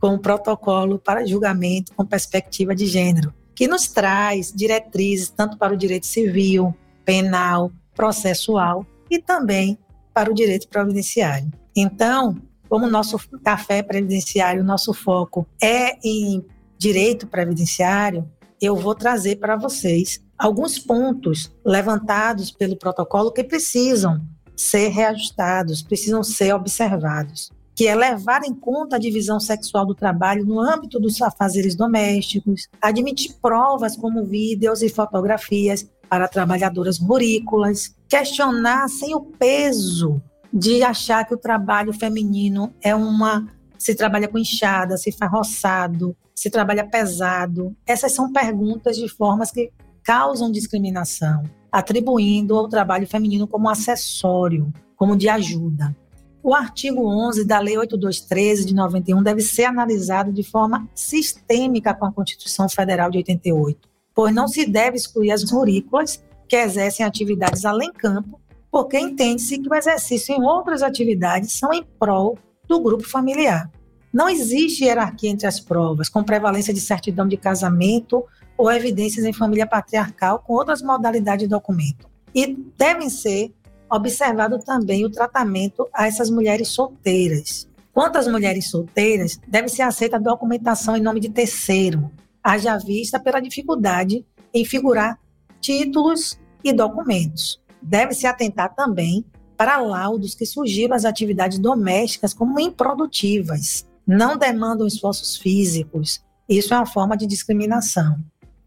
com 0.00 0.14
o 0.14 0.18
protocolo 0.20 1.00
para 1.00 1.26
julgamento 1.26 1.92
com 1.96 2.06
perspectiva 2.06 2.76
de 2.76 2.86
gênero, 2.86 3.34
que 3.56 3.66
nos 3.66 3.88
traz 3.88 4.52
diretrizes 4.54 5.30
tanto 5.30 5.58
para 5.58 5.74
o 5.74 5.76
direito 5.76 6.06
civil, 6.06 6.72
penal, 7.04 7.72
processual 7.92 8.86
e 9.10 9.18
também 9.18 9.76
para 10.12 10.30
o 10.30 10.34
direito 10.34 10.68
previdenciário. 10.68 11.50
Então, 11.74 12.40
como 12.68 12.86
nosso 12.86 13.18
café 13.42 13.82
previdenciário, 13.82 14.62
nosso 14.62 14.94
foco 14.94 15.48
é 15.60 15.98
em 16.06 16.46
direito 16.78 17.26
previdenciário, 17.26 18.30
eu 18.62 18.76
vou 18.76 18.94
trazer 18.94 19.40
para 19.40 19.56
vocês 19.56 20.24
alguns 20.38 20.78
pontos 20.78 21.52
levantados 21.64 22.52
pelo 22.52 22.76
protocolo 22.76 23.32
que 23.32 23.42
precisam 23.42 24.24
ser 24.56 24.88
reajustados, 24.88 25.82
precisam 25.82 26.22
ser 26.22 26.54
observados, 26.54 27.50
que 27.74 27.86
é 27.86 27.94
levar 27.94 28.42
em 28.44 28.54
conta 28.54 28.96
a 28.96 28.98
divisão 28.98 29.40
sexual 29.40 29.84
do 29.84 29.94
trabalho 29.94 30.44
no 30.44 30.60
âmbito 30.60 31.00
dos 31.00 31.20
afazeres 31.20 31.74
domésticos, 31.74 32.68
admitir 32.80 33.34
provas 33.42 33.96
como 33.96 34.24
vídeos 34.24 34.82
e 34.82 34.88
fotografias 34.88 35.88
para 36.08 36.28
trabalhadoras 36.28 36.98
rurícolas, 36.98 37.94
questionar 38.08 38.88
sem 38.88 39.14
o 39.14 39.20
peso 39.20 40.22
de 40.52 40.84
achar 40.84 41.24
que 41.24 41.34
o 41.34 41.38
trabalho 41.38 41.92
feminino 41.92 42.72
é 42.80 42.94
uma 42.94 43.46
se 43.76 43.94
trabalha 43.94 44.28
com 44.28 44.38
enxada, 44.38 44.96
se 44.96 45.12
faz 45.12 45.30
roçado, 45.30 46.16
se 46.34 46.48
trabalha 46.48 46.88
pesado. 46.88 47.76
Essas 47.86 48.12
são 48.12 48.32
perguntas 48.32 48.96
de 48.96 49.08
formas 49.08 49.50
que 49.50 49.70
causam 50.02 50.50
discriminação, 50.50 51.42
atribuindo 51.74 52.56
ao 52.56 52.68
trabalho 52.68 53.04
feminino 53.04 53.48
como 53.48 53.68
acessório, 53.68 54.72
como 54.94 55.16
de 55.16 55.28
ajuda. 55.28 55.92
O 56.40 56.54
artigo 56.54 57.04
11 57.04 57.44
da 57.44 57.58
Lei 57.58 57.76
8213 57.76 58.64
de 58.64 58.72
91 58.72 59.20
deve 59.20 59.40
ser 59.40 59.64
analisado 59.64 60.32
de 60.32 60.44
forma 60.44 60.88
sistêmica 60.94 61.92
com 61.92 62.04
a 62.06 62.12
Constituição 62.12 62.68
Federal 62.68 63.10
de 63.10 63.18
88, 63.18 63.88
pois 64.14 64.32
não 64.32 64.46
se 64.46 64.64
deve 64.64 64.96
excluir 64.96 65.32
as 65.32 65.50
rurícolas 65.50 66.22
que 66.48 66.54
exercem 66.54 67.04
atividades 67.04 67.64
além 67.64 67.92
campo, 67.92 68.40
porque 68.70 68.96
entende-se 68.96 69.58
que 69.58 69.68
o 69.68 69.74
exercício 69.74 70.32
em 70.32 70.44
outras 70.44 70.80
atividades 70.80 71.58
são 71.58 71.74
em 71.74 71.82
prol 71.98 72.38
do 72.68 72.78
grupo 72.78 73.02
familiar. 73.02 73.68
Não 74.12 74.28
existe 74.28 74.84
hierarquia 74.84 75.30
entre 75.30 75.48
as 75.48 75.58
provas, 75.58 76.08
com 76.08 76.22
prevalência 76.22 76.72
de 76.72 76.80
certidão 76.80 77.26
de 77.26 77.36
casamento 77.36 78.24
ou 78.56 78.70
evidências 78.70 79.24
em 79.24 79.32
família 79.32 79.66
patriarcal 79.66 80.38
com 80.40 80.54
outras 80.54 80.82
modalidades 80.82 81.44
de 81.44 81.50
documento. 81.50 82.08
E 82.34 82.56
devem 82.76 83.08
ser 83.08 83.52
observado 83.90 84.58
também 84.58 85.04
o 85.04 85.10
tratamento 85.10 85.88
a 85.92 86.06
essas 86.06 86.30
mulheres 86.30 86.68
solteiras. 86.68 87.68
Quanto 87.92 88.18
às 88.18 88.26
mulheres 88.26 88.70
solteiras, 88.70 89.38
deve 89.46 89.68
ser 89.68 89.82
aceita 89.82 90.16
a 90.16 90.20
documentação 90.20 90.96
em 90.96 91.00
nome 91.00 91.20
de 91.20 91.28
terceiro, 91.28 92.10
haja 92.42 92.76
vista 92.76 93.20
pela 93.20 93.40
dificuldade 93.40 94.26
em 94.52 94.64
figurar 94.64 95.18
títulos 95.60 96.38
e 96.62 96.72
documentos. 96.72 97.60
Deve-se 97.80 98.26
atentar 98.26 98.74
também 98.74 99.24
para 99.56 99.76
laudos 99.76 100.34
que 100.34 100.44
sugiram 100.44 100.96
as 100.96 101.04
atividades 101.04 101.58
domésticas 101.58 102.34
como 102.34 102.58
improdutivas, 102.58 103.86
não 104.06 104.36
demandam 104.36 104.86
esforços 104.86 105.36
físicos. 105.36 106.22
Isso 106.48 106.74
é 106.74 106.76
uma 106.76 106.86
forma 106.86 107.16
de 107.16 107.26
discriminação. 107.26 108.18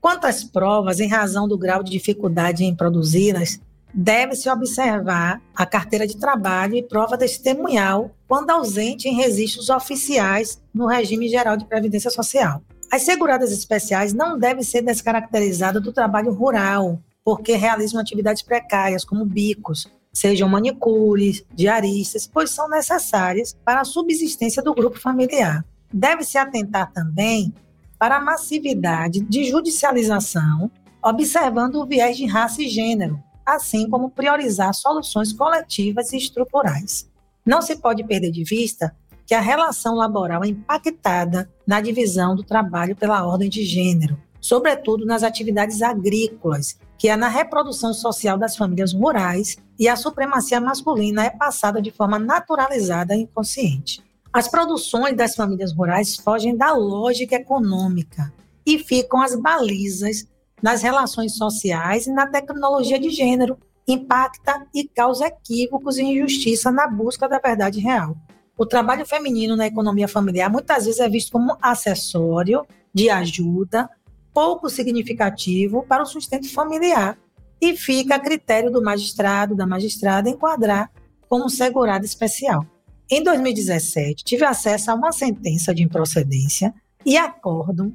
Quanto 0.07 0.23
às 0.23 0.41
provas, 0.41 1.01
em 1.01 1.09
razão 1.09 1.49
do 1.49 1.57
grau 1.57 1.83
de 1.83 1.91
dificuldade 1.91 2.63
em 2.63 2.73
produzi-las, 2.73 3.59
deve-se 3.93 4.49
observar 4.49 5.41
a 5.53 5.65
carteira 5.65 6.07
de 6.07 6.15
trabalho 6.15 6.75
e 6.75 6.81
prova 6.81 7.17
testemunhal 7.17 8.09
quando 8.25 8.51
ausente 8.51 9.09
em 9.09 9.17
registros 9.17 9.69
oficiais 9.69 10.61
no 10.73 10.87
regime 10.87 11.27
geral 11.27 11.57
de 11.57 11.65
previdência 11.65 12.09
social. 12.09 12.61
As 12.89 13.01
seguradas 13.01 13.51
especiais 13.51 14.13
não 14.13 14.39
devem 14.39 14.63
ser 14.63 14.81
descaracterizadas 14.81 15.83
do 15.83 15.91
trabalho 15.91 16.31
rural, 16.31 17.01
porque 17.21 17.57
realizam 17.57 17.99
atividades 17.99 18.41
precárias, 18.41 19.03
como 19.03 19.25
bicos, 19.25 19.91
sejam 20.13 20.47
manicures, 20.47 21.43
diaristas, 21.53 22.25
pois 22.25 22.49
são 22.49 22.69
necessárias 22.69 23.57
para 23.65 23.81
a 23.81 23.85
subsistência 23.85 24.63
do 24.63 24.73
grupo 24.73 24.97
familiar. 24.97 25.65
Deve-se 25.91 26.37
atentar 26.37 26.93
também 26.93 27.53
para 27.99 28.17
a 28.17 28.21
massividade 28.21 29.21
de 29.21 29.43
judicialização, 29.45 30.71
observando 31.03 31.75
o 31.75 31.85
viés 31.85 32.17
de 32.17 32.25
raça 32.25 32.61
e 32.61 32.67
gênero, 32.67 33.21
assim 33.45 33.89
como 33.89 34.09
priorizar 34.09 34.73
soluções 34.73 35.31
coletivas 35.31 36.11
e 36.11 36.17
estruturais. 36.17 37.09
Não 37.45 37.61
se 37.61 37.77
pode 37.77 38.03
perder 38.03 38.31
de 38.31 38.43
vista 38.43 38.95
que 39.25 39.33
a 39.33 39.41
relação 39.41 39.95
laboral 39.95 40.43
é 40.43 40.47
impactada 40.47 41.49
na 41.65 41.81
divisão 41.81 42.35
do 42.35 42.43
trabalho 42.43 42.95
pela 42.95 43.25
ordem 43.25 43.49
de 43.49 43.63
gênero, 43.63 44.17
sobretudo 44.39 45.05
nas 45.05 45.23
atividades 45.23 45.81
agrícolas, 45.81 46.77
que 46.97 47.09
é 47.09 47.15
na 47.15 47.27
reprodução 47.27 47.93
social 47.93 48.37
das 48.37 48.55
famílias 48.55 48.93
rurais 48.93 49.57
e 49.77 49.87
a 49.87 49.95
supremacia 49.95 50.59
masculina 50.59 51.25
é 51.25 51.29
passada 51.29 51.81
de 51.81 51.91
forma 51.91 52.17
naturalizada 52.17 53.15
e 53.15 53.21
inconsciente. 53.21 54.01
As 54.38 54.47
produções 54.47 55.17
das 55.17 55.33
famílias 55.33 55.73
rurais 55.73 56.15
fogem 56.15 56.55
da 56.55 56.71
lógica 56.71 57.38
econômica 57.38 58.31
e 58.63 58.77
ficam 58.77 59.19
as 59.19 59.33
balizas 59.33 60.27
nas 60.61 60.83
relações 60.83 61.35
sociais 61.35 62.05
e 62.05 62.11
na 62.11 62.27
tecnologia 62.27 62.99
de 62.99 63.09
gênero, 63.09 63.57
impacta 63.88 64.63
e 64.75 64.88
causa 64.88 65.25
equívocos 65.25 65.97
e 65.97 66.03
injustiça 66.03 66.71
na 66.71 66.88
busca 66.88 67.27
da 67.27 67.39
verdade 67.39 67.79
real. 67.79 68.15
O 68.55 68.63
trabalho 68.63 69.07
feminino 69.07 69.55
na 69.55 69.65
economia 69.65 70.07
familiar 70.07 70.51
muitas 70.51 70.85
vezes 70.85 70.99
é 70.99 71.09
visto 71.09 71.31
como 71.31 71.57
acessório, 71.59 72.63
de 72.93 73.09
ajuda, 73.09 73.89
pouco 74.31 74.69
significativo 74.69 75.81
para 75.81 76.03
o 76.03 76.05
sustento 76.05 76.47
familiar 76.53 77.17
e 77.59 77.75
fica 77.75 78.17
a 78.17 78.19
critério 78.19 78.69
do 78.69 78.83
magistrado, 78.83 79.55
da 79.55 79.65
magistrada, 79.65 80.29
enquadrar 80.29 80.91
como 81.27 81.49
segurado 81.49 82.05
especial. 82.05 82.63
Em 83.09 83.23
2017, 83.23 84.21
tive 84.25 84.43
acesso 84.43 84.91
a 84.91 84.93
uma 84.93 85.13
sentença 85.13 85.73
de 85.73 85.81
improcedência 85.81 86.73
e 87.05 87.15
acórdão 87.15 87.93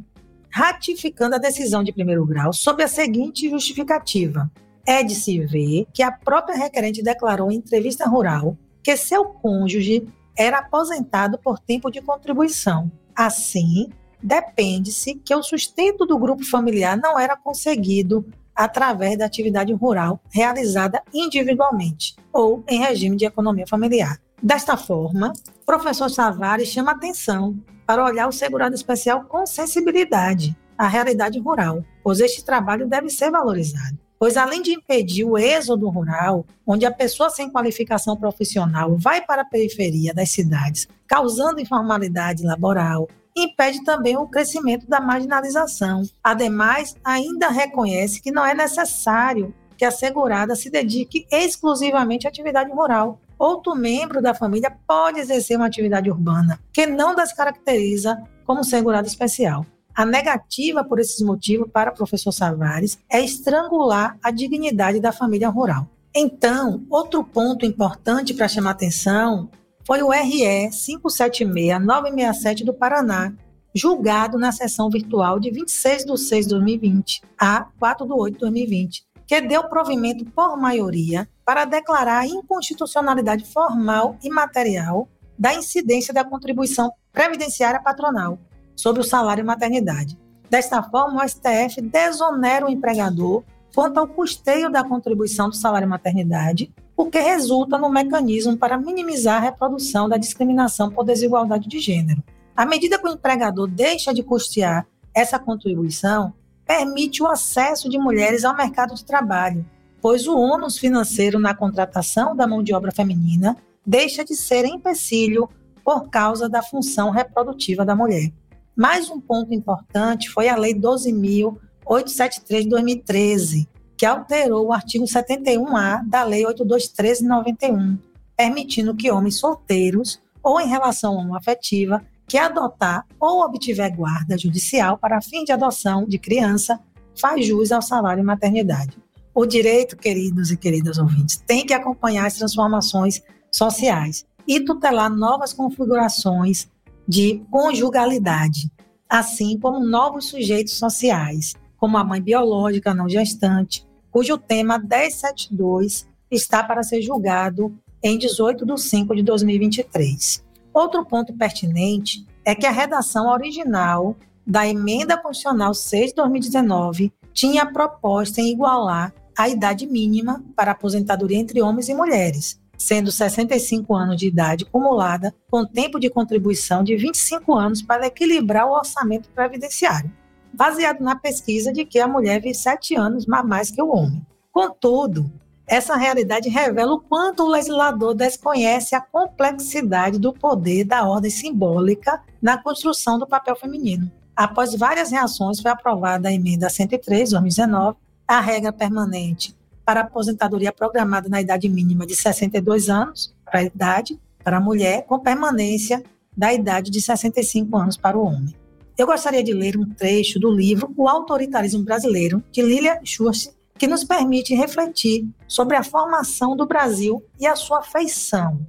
ratificando 0.48 1.34
a 1.34 1.38
decisão 1.38 1.84
de 1.84 1.92
primeiro 1.92 2.24
grau 2.24 2.50
sob 2.50 2.82
a 2.82 2.88
seguinte 2.88 3.48
justificativa. 3.50 4.50
É 4.86 5.02
de 5.02 5.14
se 5.14 5.38
ver 5.40 5.86
que 5.92 6.02
a 6.02 6.10
própria 6.10 6.56
requerente 6.56 7.02
declarou 7.02 7.52
em 7.52 7.56
entrevista 7.56 8.08
rural 8.08 8.56
que 8.82 8.96
seu 8.96 9.26
cônjuge 9.26 10.06
era 10.36 10.60
aposentado 10.60 11.38
por 11.38 11.58
tempo 11.58 11.90
de 11.90 12.00
contribuição. 12.00 12.90
Assim, 13.14 13.90
depende-se 14.22 15.16
que 15.16 15.34
o 15.34 15.42
sustento 15.42 16.06
do 16.06 16.18
grupo 16.18 16.42
familiar 16.42 16.96
não 16.96 17.20
era 17.20 17.36
conseguido 17.36 18.26
através 18.56 19.18
da 19.18 19.26
atividade 19.26 19.74
rural 19.74 20.20
realizada 20.30 21.02
individualmente 21.12 22.16
ou 22.32 22.64
em 22.66 22.80
regime 22.80 23.16
de 23.16 23.26
economia 23.26 23.66
familiar. 23.66 24.18
Desta 24.42 24.76
forma, 24.76 25.32
o 25.62 25.64
professor 25.64 26.10
Savares 26.10 26.66
chama 26.66 26.90
atenção 26.90 27.56
para 27.86 28.04
olhar 28.04 28.26
o 28.26 28.32
segurado 28.32 28.74
especial 28.74 29.24
com 29.26 29.46
sensibilidade 29.46 30.56
à 30.76 30.88
realidade 30.88 31.38
rural, 31.38 31.84
pois 32.02 32.18
este 32.18 32.44
trabalho 32.44 32.88
deve 32.88 33.08
ser 33.08 33.30
valorizado. 33.30 33.96
Pois, 34.18 34.36
além 34.36 34.60
de 34.60 34.72
impedir 34.72 35.24
o 35.24 35.38
êxodo 35.38 35.88
rural, 35.88 36.44
onde 36.66 36.84
a 36.84 36.90
pessoa 36.90 37.30
sem 37.30 37.50
qualificação 37.50 38.16
profissional 38.16 38.96
vai 38.96 39.20
para 39.24 39.42
a 39.42 39.44
periferia 39.44 40.12
das 40.12 40.30
cidades, 40.30 40.88
causando 41.06 41.60
informalidade 41.60 42.44
laboral, 42.44 43.08
impede 43.36 43.84
também 43.84 44.16
o 44.16 44.26
crescimento 44.26 44.88
da 44.88 45.00
marginalização. 45.00 46.02
Ademais, 46.22 46.96
ainda 47.04 47.48
reconhece 47.48 48.20
que 48.20 48.32
não 48.32 48.44
é 48.44 48.54
necessário 48.54 49.54
que 49.76 49.84
a 49.84 49.90
segurada 49.90 50.54
se 50.54 50.68
dedique 50.68 51.26
exclusivamente 51.30 52.26
à 52.26 52.30
atividade 52.30 52.70
rural, 52.70 53.20
outro 53.42 53.74
membro 53.74 54.22
da 54.22 54.32
família 54.32 54.70
pode 54.86 55.18
exercer 55.18 55.56
uma 55.56 55.66
atividade 55.66 56.08
urbana 56.08 56.60
que 56.72 56.86
não 56.86 57.12
descaracteriza 57.12 58.22
como 58.44 58.62
segurado 58.62 59.08
especial. 59.08 59.66
A 59.94 60.06
negativa 60.06 60.84
por 60.84 61.00
esses 61.00 61.20
motivos 61.20 61.68
para 61.70 61.90
o 61.90 61.94
professor 61.94 62.30
Savares 62.30 62.98
é 63.10 63.20
estrangular 63.20 64.16
a 64.22 64.30
dignidade 64.30 65.00
da 65.00 65.10
família 65.10 65.48
rural. 65.48 65.88
Então, 66.14 66.86
outro 66.88 67.24
ponto 67.24 67.66
importante 67.66 68.32
para 68.32 68.46
chamar 68.46 68.70
atenção 68.70 69.50
foi 69.84 70.02
o 70.02 70.10
RE 70.10 70.68
576-967 70.70 72.64
do 72.64 72.72
Paraná, 72.72 73.32
julgado 73.74 74.38
na 74.38 74.52
sessão 74.52 74.88
virtual 74.88 75.40
de 75.40 75.50
26 75.50 76.04
de 76.04 76.16
6 76.16 76.46
de 76.46 76.50
2020 76.50 77.22
a 77.38 77.66
4 77.78 78.06
de 78.06 78.12
8 78.12 78.34
de 78.34 78.40
2020, 78.40 79.04
que 79.26 79.40
deu 79.40 79.64
provimento 79.64 80.24
por 80.24 80.56
maioria 80.56 81.28
para 81.44 81.64
declarar 81.64 82.20
a 82.20 82.26
inconstitucionalidade 82.26 83.44
formal 83.44 84.16
e 84.22 84.30
material 84.30 85.08
da 85.38 85.54
incidência 85.54 86.14
da 86.14 86.24
contribuição 86.24 86.92
previdenciária 87.12 87.80
patronal 87.80 88.38
sobre 88.76 89.00
o 89.00 89.04
salário 89.04 89.44
maternidade. 89.44 90.18
Desta 90.48 90.82
forma, 90.82 91.24
o 91.24 91.28
STF 91.28 91.80
desonera 91.80 92.66
o 92.66 92.70
empregador 92.70 93.42
quanto 93.74 93.98
ao 93.98 94.06
custeio 94.06 94.70
da 94.70 94.84
contribuição 94.84 95.48
do 95.48 95.56
salário 95.56 95.88
maternidade, 95.88 96.72
o 96.96 97.06
que 97.06 97.18
resulta 97.18 97.78
no 97.78 97.88
mecanismo 97.88 98.56
para 98.56 98.76
minimizar 98.76 99.38
a 99.38 99.44
reprodução 99.46 100.08
da 100.08 100.16
discriminação 100.16 100.90
por 100.90 101.04
desigualdade 101.04 101.68
de 101.68 101.80
gênero. 101.80 102.22
À 102.54 102.66
medida 102.66 102.98
que 102.98 103.06
o 103.08 103.12
empregador 103.12 103.66
deixa 103.66 104.12
de 104.12 104.22
custear 104.22 104.86
essa 105.14 105.38
contribuição, 105.38 106.34
permite 106.66 107.22
o 107.22 107.26
acesso 107.26 107.88
de 107.88 107.98
mulheres 107.98 108.44
ao 108.44 108.56
mercado 108.56 108.94
de 108.94 109.04
trabalho, 109.04 109.64
pois 110.00 110.26
o 110.26 110.36
ônus 110.36 110.78
financeiro 110.78 111.38
na 111.38 111.54
contratação 111.54 112.34
da 112.34 112.46
mão 112.46 112.62
de 112.62 112.74
obra 112.74 112.92
feminina 112.92 113.56
deixa 113.86 114.24
de 114.24 114.34
ser 114.36 114.64
empecilho 114.64 115.48
por 115.84 116.08
causa 116.08 116.48
da 116.48 116.62
função 116.62 117.10
reprodutiva 117.10 117.84
da 117.84 117.94
mulher. 117.94 118.32
Mais 118.74 119.10
um 119.10 119.20
ponto 119.20 119.52
importante 119.52 120.30
foi 120.30 120.48
a 120.48 120.56
Lei 120.56 120.74
12.873 120.74 122.62
de 122.62 122.68
2013, 122.68 123.68
que 123.96 124.06
alterou 124.06 124.68
o 124.68 124.72
artigo 124.72 125.04
71A 125.04 126.08
da 126.08 126.24
Lei 126.24 126.46
8213 126.46 127.22
de 127.22 127.28
91, 127.28 127.98
permitindo 128.36 128.94
que 128.94 129.10
homens 129.10 129.38
solteiros 129.38 130.20
ou 130.42 130.60
em 130.60 130.68
relação 130.68 131.34
afetiva 131.34 132.02
que 132.26 132.38
adotar 132.38 133.06
ou 133.20 133.42
obtiver 133.42 133.94
guarda 133.94 134.38
judicial 134.38 134.96
para 134.98 135.20
fim 135.20 135.44
de 135.44 135.52
adoção 135.52 136.04
de 136.06 136.18
criança 136.18 136.80
faz 137.18 137.46
jus 137.46 137.72
ao 137.72 137.82
salário 137.82 138.24
maternidade. 138.24 138.96
O 139.34 139.46
direito, 139.46 139.96
queridos 139.96 140.50
e 140.50 140.56
queridas 140.56 140.98
ouvintes, 140.98 141.36
tem 141.46 141.64
que 141.64 141.72
acompanhar 141.72 142.26
as 142.26 142.34
transformações 142.34 143.22
sociais 143.50 144.26
e 144.46 144.60
tutelar 144.60 145.10
novas 145.10 145.52
configurações 145.52 146.68
de 147.06 147.42
conjugalidade, 147.50 148.70
assim 149.08 149.58
como 149.58 149.84
novos 149.84 150.26
sujeitos 150.28 150.74
sociais, 150.74 151.54
como 151.76 151.96
a 151.96 152.04
mãe 152.04 152.20
biológica 152.20 152.94
não 152.94 153.08
gestante, 153.08 153.86
cujo 154.10 154.38
tema 154.38 154.78
1072 154.78 156.06
está 156.30 156.62
para 156.62 156.82
ser 156.82 157.02
julgado 157.02 157.76
em 158.02 158.18
18 158.18 158.66
de 158.66 158.80
5 158.80 159.16
de 159.16 159.22
2023. 159.22 160.44
Outro 160.72 161.04
ponto 161.04 161.32
pertinente 161.34 162.26
é 162.44 162.54
que 162.54 162.66
a 162.66 162.70
redação 162.70 163.28
original 163.28 164.16
da 164.46 164.66
Emenda 164.66 165.16
Constitucional 165.16 165.74
6 165.74 166.10
de 166.10 166.16
2019 166.16 167.12
tinha 167.32 167.66
proposta 167.66 168.40
em 168.40 168.50
igualar 168.50 169.14
a 169.36 169.48
idade 169.48 169.86
mínima 169.86 170.42
para 170.56 170.72
aposentadoria 170.72 171.38
entre 171.38 171.62
homens 171.62 171.88
e 171.88 171.94
mulheres, 171.94 172.60
sendo 172.76 173.12
65 173.12 173.94
anos 173.94 174.16
de 174.16 174.26
idade 174.26 174.64
acumulada, 174.64 175.34
com 175.50 175.64
tempo 175.64 175.98
de 175.98 176.10
contribuição 176.10 176.82
de 176.82 176.96
25 176.96 177.54
anos 177.54 177.82
para 177.82 178.06
equilibrar 178.06 178.66
o 178.66 178.72
orçamento 178.72 179.30
previdenciário, 179.30 180.12
baseado 180.52 181.00
na 181.00 181.16
pesquisa 181.16 181.72
de 181.72 181.84
que 181.84 181.98
a 181.98 182.08
mulher 182.08 182.40
vive 182.40 182.54
7 182.54 182.94
anos 182.96 183.26
mais 183.26 183.70
que 183.70 183.80
o 183.80 183.88
homem. 183.88 184.26
Contudo, 184.50 185.30
essa 185.66 185.96
realidade 185.96 186.48
revela 186.48 186.94
o 186.94 187.00
quanto 187.00 187.44
o 187.44 187.48
legislador 187.48 188.14
desconhece 188.14 188.94
a 188.94 189.00
complexidade 189.00 190.18
do 190.18 190.32
poder 190.32 190.84
da 190.84 191.08
ordem 191.08 191.30
simbólica 191.30 192.20
na 192.40 192.58
construção 192.58 193.18
do 193.18 193.26
papel 193.26 193.56
feminino. 193.56 194.10
Após 194.34 194.74
várias 194.74 195.10
reações, 195.10 195.60
foi 195.60 195.70
aprovada 195.70 196.28
a 196.28 196.32
emenda 196.32 196.68
103, 196.68 197.30
2019, 197.30 197.96
a 198.26 198.40
regra 198.40 198.72
permanente 198.72 199.54
para 199.84 200.00
aposentadoria 200.00 200.72
programada 200.72 201.28
na 201.28 201.40
idade 201.40 201.68
mínima 201.68 202.06
de 202.06 202.14
62 202.14 202.88
anos 202.88 203.34
para 203.44 203.60
a 203.60 203.64
idade 203.64 204.18
para 204.42 204.56
a 204.56 204.60
mulher, 204.60 205.04
com 205.06 205.18
permanência 205.18 206.02
da 206.36 206.52
idade 206.52 206.90
de 206.90 207.00
65 207.00 207.76
anos 207.76 207.96
para 207.96 208.18
o 208.18 208.24
homem. 208.24 208.54
Eu 208.96 209.06
gostaria 209.06 209.42
de 209.42 209.52
ler 209.52 209.76
um 209.76 209.88
trecho 209.88 210.38
do 210.38 210.50
livro 210.50 210.92
O 210.96 211.08
Autoritarismo 211.08 211.82
Brasileiro, 211.82 212.42
de 212.50 212.62
Lilia 212.62 213.00
Schwartz, 213.04 213.54
que 213.78 213.86
nos 213.86 214.04
permite 214.04 214.54
refletir 214.54 215.28
sobre 215.48 215.76
a 215.76 215.82
formação 215.82 216.56
do 216.56 216.66
Brasil 216.66 217.24
e 217.38 217.46
a 217.46 217.56
sua 217.56 217.82
feição. 217.82 218.60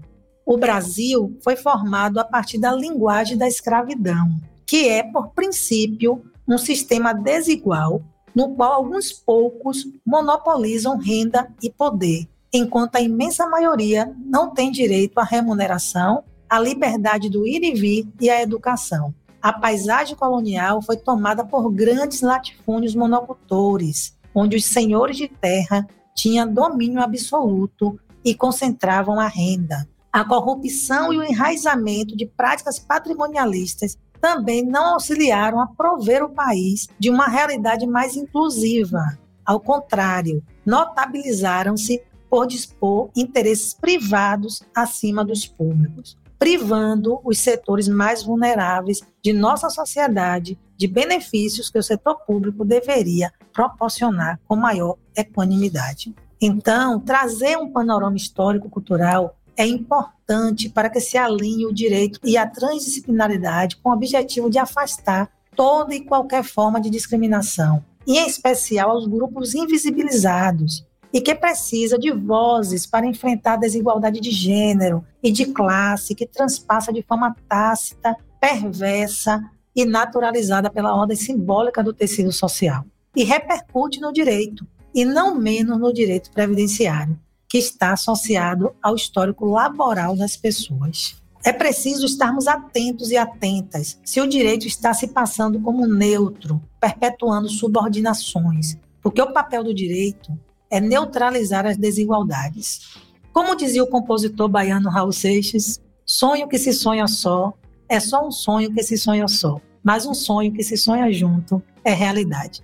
O 0.46 0.58
Brasil 0.58 1.38
foi 1.42 1.56
formado 1.56 2.20
a 2.20 2.24
partir 2.24 2.58
da 2.58 2.74
linguagem 2.74 3.38
da 3.38 3.48
escravidão, 3.48 4.36
que 4.66 4.90
é, 4.90 5.04
por 5.04 5.30
princípio, 5.30 6.24
um 6.48 6.58
sistema 6.58 7.14
desigual 7.14 8.02
no 8.36 8.56
qual 8.56 8.74
alguns 8.74 9.12
poucos 9.12 9.88
monopolizam 10.06 10.98
renda 10.98 11.48
e 11.62 11.70
poder, 11.70 12.28
enquanto 12.52 12.96
a 12.96 13.02
imensa 13.02 13.48
maioria 13.48 14.12
não 14.26 14.50
tem 14.50 14.72
direito 14.72 15.20
à 15.20 15.24
remuneração, 15.24 16.24
à 16.50 16.60
liberdade 16.60 17.30
do 17.30 17.48
ir 17.48 17.64
e 17.64 17.74
vir 17.74 18.08
e 18.20 18.30
à 18.30 18.42
educação. 18.42 19.14
A 19.42 19.52
paisagem 19.52 20.16
colonial 20.16 20.82
foi 20.82 20.98
tomada 20.98 21.46
por 21.46 21.70
grandes 21.72 22.22
latifúndios 22.22 22.96
monocultores, 22.96 24.18
onde 24.34 24.58
os 24.58 24.66
senhores 24.66 25.18
de 25.18 25.28
terra 25.28 25.88
tinham 26.16 26.52
domínio 26.52 27.02
absoluto 27.02 28.00
e 28.24 28.34
concentravam 28.34 29.20
a 29.20 29.28
renda. 29.28 29.88
A 30.12 30.24
corrupção 30.24 31.12
e 31.12 31.18
o 31.18 31.24
enraizamento 31.24 32.16
de 32.16 32.26
práticas 32.26 32.80
patrimonialistas 32.80 33.98
também 34.22 34.64
não 34.64 34.94
auxiliaram 34.94 35.60
a 35.60 35.68
prover 35.68 36.24
o 36.24 36.30
país 36.30 36.88
de 36.98 37.10
uma 37.10 37.28
realidade 37.28 37.86
mais 37.86 38.16
inclusiva. 38.16 39.18
Ao 39.46 39.60
contrário, 39.60 40.42
notabilizaram-se 40.66 42.02
por 42.30 42.48
dispor 42.48 43.10
interesses 43.16 43.74
privados 43.74 44.64
acima 44.74 45.26
dos 45.26 45.46
públicos, 45.46 46.18
privando 46.40 47.20
os 47.24 47.38
setores 47.40 47.88
mais 47.88 48.24
vulneráveis 48.24 49.02
de 49.22 49.34
nossa 49.34 49.70
sociedade 49.70 50.58
de 50.78 50.88
benefícios 50.88 51.70
que 51.70 51.78
o 51.78 51.84
setor 51.84 52.20
público 52.26 52.64
deveria 52.64 53.32
proporcionar 53.54 54.40
com 54.48 54.56
maior 54.56 54.98
equanimidade. 55.16 56.14
Então, 56.42 57.00
trazer 57.00 57.58
um 57.58 57.72
panorama 57.72 58.18
histórico-cultural 58.18 59.38
é 59.56 59.66
importante 59.66 60.68
para 60.68 60.90
que 60.90 61.00
se 61.00 61.18
alinhe 61.18 61.66
o 61.66 61.74
direito 61.74 62.20
e 62.24 62.36
a 62.36 62.48
transdisciplinaridade 62.48 63.78
com 63.78 63.90
o 63.90 63.94
objetivo 63.94 64.50
de 64.50 64.58
afastar 64.58 65.30
toda 65.56 65.94
e 65.94 66.04
qualquer 66.04 66.44
forma 66.44 66.82
de 66.82 66.90
discriminação, 66.90 67.84
e 68.06 68.18
em 68.18 68.28
especial 68.28 68.92
aos 68.92 69.08
grupos 69.08 69.54
invisibilizados, 69.54 70.86
e 71.14 71.22
que 71.22 71.36
precisa 71.36 71.98
de 71.98 72.12
vozes 72.12 72.88
para 72.88 73.06
enfrentar 73.06 73.54
a 73.54 73.58
desigualdade 73.58 74.20
de 74.20 74.32
gênero 74.32 75.06
e 75.22 75.32
de 75.32 75.46
classe 75.46 76.16
que 76.16 76.26
transpassa 76.26 76.92
de 76.92 77.04
forma 77.04 77.36
tácita, 77.48 78.16
perversa 78.42 79.42
e 79.76 79.86
naturalizada 79.86 80.72
pela 80.72 80.96
ordem 80.96 81.16
simbólica 81.16 81.84
do 81.84 81.94
tecido 81.94 82.32
social, 82.32 82.84
e 83.16 83.24
repercute 83.24 84.00
no 84.00 84.12
direito, 84.12 84.68
e 84.94 85.06
não 85.06 85.36
menos 85.36 85.80
no 85.80 85.94
direito 85.94 86.32
previdenciário 86.32 87.20
que 87.48 87.58
está 87.58 87.94
associado 87.94 88.74
ao 88.82 88.96
histórico 88.96 89.46
laboral 89.46 90.16
das 90.16 90.36
pessoas. 90.36 91.16
É 91.46 91.52
preciso 91.52 92.06
estarmos 92.06 92.48
atentos 92.48 93.12
e 93.12 93.18
atentas 93.18 94.00
se 94.04 94.20
o 94.20 94.28
direito 94.28 94.66
está 94.66 94.94
se 94.94 95.08
passando 95.08 95.60
como 95.60 95.86
neutro, 95.86 96.62
perpetuando 96.80 97.50
subordinações, 97.50 98.78
porque 99.02 99.22
o 99.22 99.32
papel 99.32 99.64
do 99.64 99.74
direito 99.74 100.32
é 100.70 100.80
neutralizar 100.80 101.66
as 101.68 101.78
desigualdades. 101.78 102.98
Como 103.32 103.56
dizia 103.56 103.84
o 103.84 103.88
compositor 103.88 104.48
baiano 104.48 104.90
Raul 104.90 105.12
Seixas, 105.12 105.80
sonho 106.06 106.48
que 106.48 106.58
se 106.58 106.74
sonha 106.74 107.08
só 107.08 107.54
é 107.88 108.00
só 108.00 108.26
um 108.26 108.32
sonho 108.32 108.74
que 108.74 108.82
se 108.82 108.98
sonha 108.98 109.28
só, 109.28 109.62
mas 109.84 110.06
um 110.08 110.14
sonho 110.16 110.52
que 110.52 110.64
se 110.64 110.76
sonha 110.76 111.12
junto 111.12 111.62
é 111.84 111.94
realidade. 111.94 112.64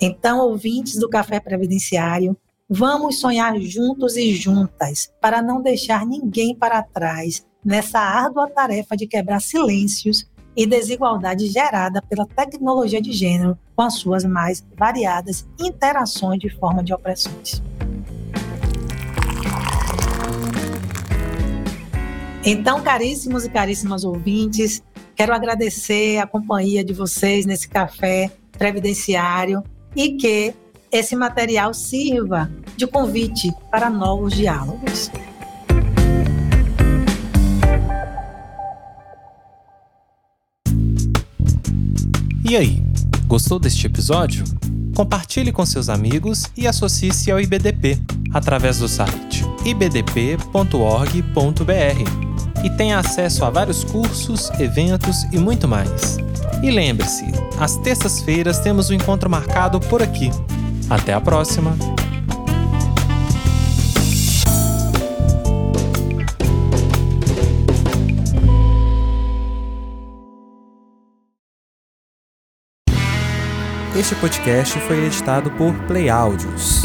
Então, 0.00 0.40
ouvintes 0.40 0.96
do 0.98 1.08
Café 1.08 1.40
Previdenciário, 1.40 2.36
Vamos 2.70 3.18
sonhar 3.18 3.58
juntos 3.60 4.14
e 4.18 4.34
juntas 4.34 5.10
para 5.22 5.40
não 5.40 5.62
deixar 5.62 6.04
ninguém 6.04 6.54
para 6.54 6.82
trás 6.82 7.46
nessa 7.64 7.98
árdua 7.98 8.46
tarefa 8.46 8.94
de 8.94 9.06
quebrar 9.06 9.40
silêncios 9.40 10.30
e 10.54 10.66
desigualdade 10.66 11.46
gerada 11.46 12.02
pela 12.02 12.26
tecnologia 12.26 13.00
de 13.00 13.10
gênero 13.10 13.58
com 13.74 13.80
as 13.80 13.94
suas 13.94 14.22
mais 14.24 14.62
variadas 14.76 15.48
interações 15.58 16.38
de 16.40 16.50
forma 16.50 16.84
de 16.84 16.92
opressões. 16.92 17.62
Então, 22.44 22.82
caríssimos 22.82 23.46
e 23.46 23.48
caríssimas 23.48 24.04
ouvintes, 24.04 24.82
quero 25.16 25.32
agradecer 25.32 26.18
a 26.18 26.26
companhia 26.26 26.84
de 26.84 26.92
vocês 26.92 27.46
nesse 27.46 27.66
café 27.66 28.30
previdenciário 28.58 29.64
e 29.94 30.12
que 30.12 30.54
esse 30.90 31.14
material 31.14 31.74
sirva 31.74 32.50
de 32.76 32.86
convite 32.86 33.52
para 33.70 33.90
novos 33.90 34.34
diálogos. 34.34 35.10
E 42.48 42.56
aí, 42.56 42.82
gostou 43.26 43.58
deste 43.58 43.86
episódio? 43.86 44.42
Compartilhe 44.96 45.52
com 45.52 45.66
seus 45.66 45.90
amigos 45.90 46.44
e 46.56 46.66
associe-se 46.66 47.30
ao 47.30 47.38
IBDP 47.38 47.98
através 48.32 48.78
do 48.78 48.88
site 48.88 49.44
ibdp.org.br 49.66 52.27
e 52.64 52.70
tenha 52.70 52.98
acesso 52.98 53.44
a 53.44 53.50
vários 53.50 53.84
cursos, 53.84 54.50
eventos 54.58 55.24
e 55.32 55.38
muito 55.38 55.66
mais. 55.68 56.16
E 56.62 56.70
lembre-se, 56.70 57.24
às 57.58 57.76
terças-feiras 57.76 58.58
temos 58.58 58.90
um 58.90 58.94
encontro 58.94 59.30
marcado 59.30 59.80
por 59.80 60.02
aqui 60.02 60.30
até 60.90 61.12
a 61.12 61.20
próxima! 61.20 61.76
Este 73.98 74.14
podcast 74.14 74.78
foi 74.80 75.06
editado 75.06 75.50
por 75.50 75.74
Play 75.88 76.08
Áudios. 76.08 76.82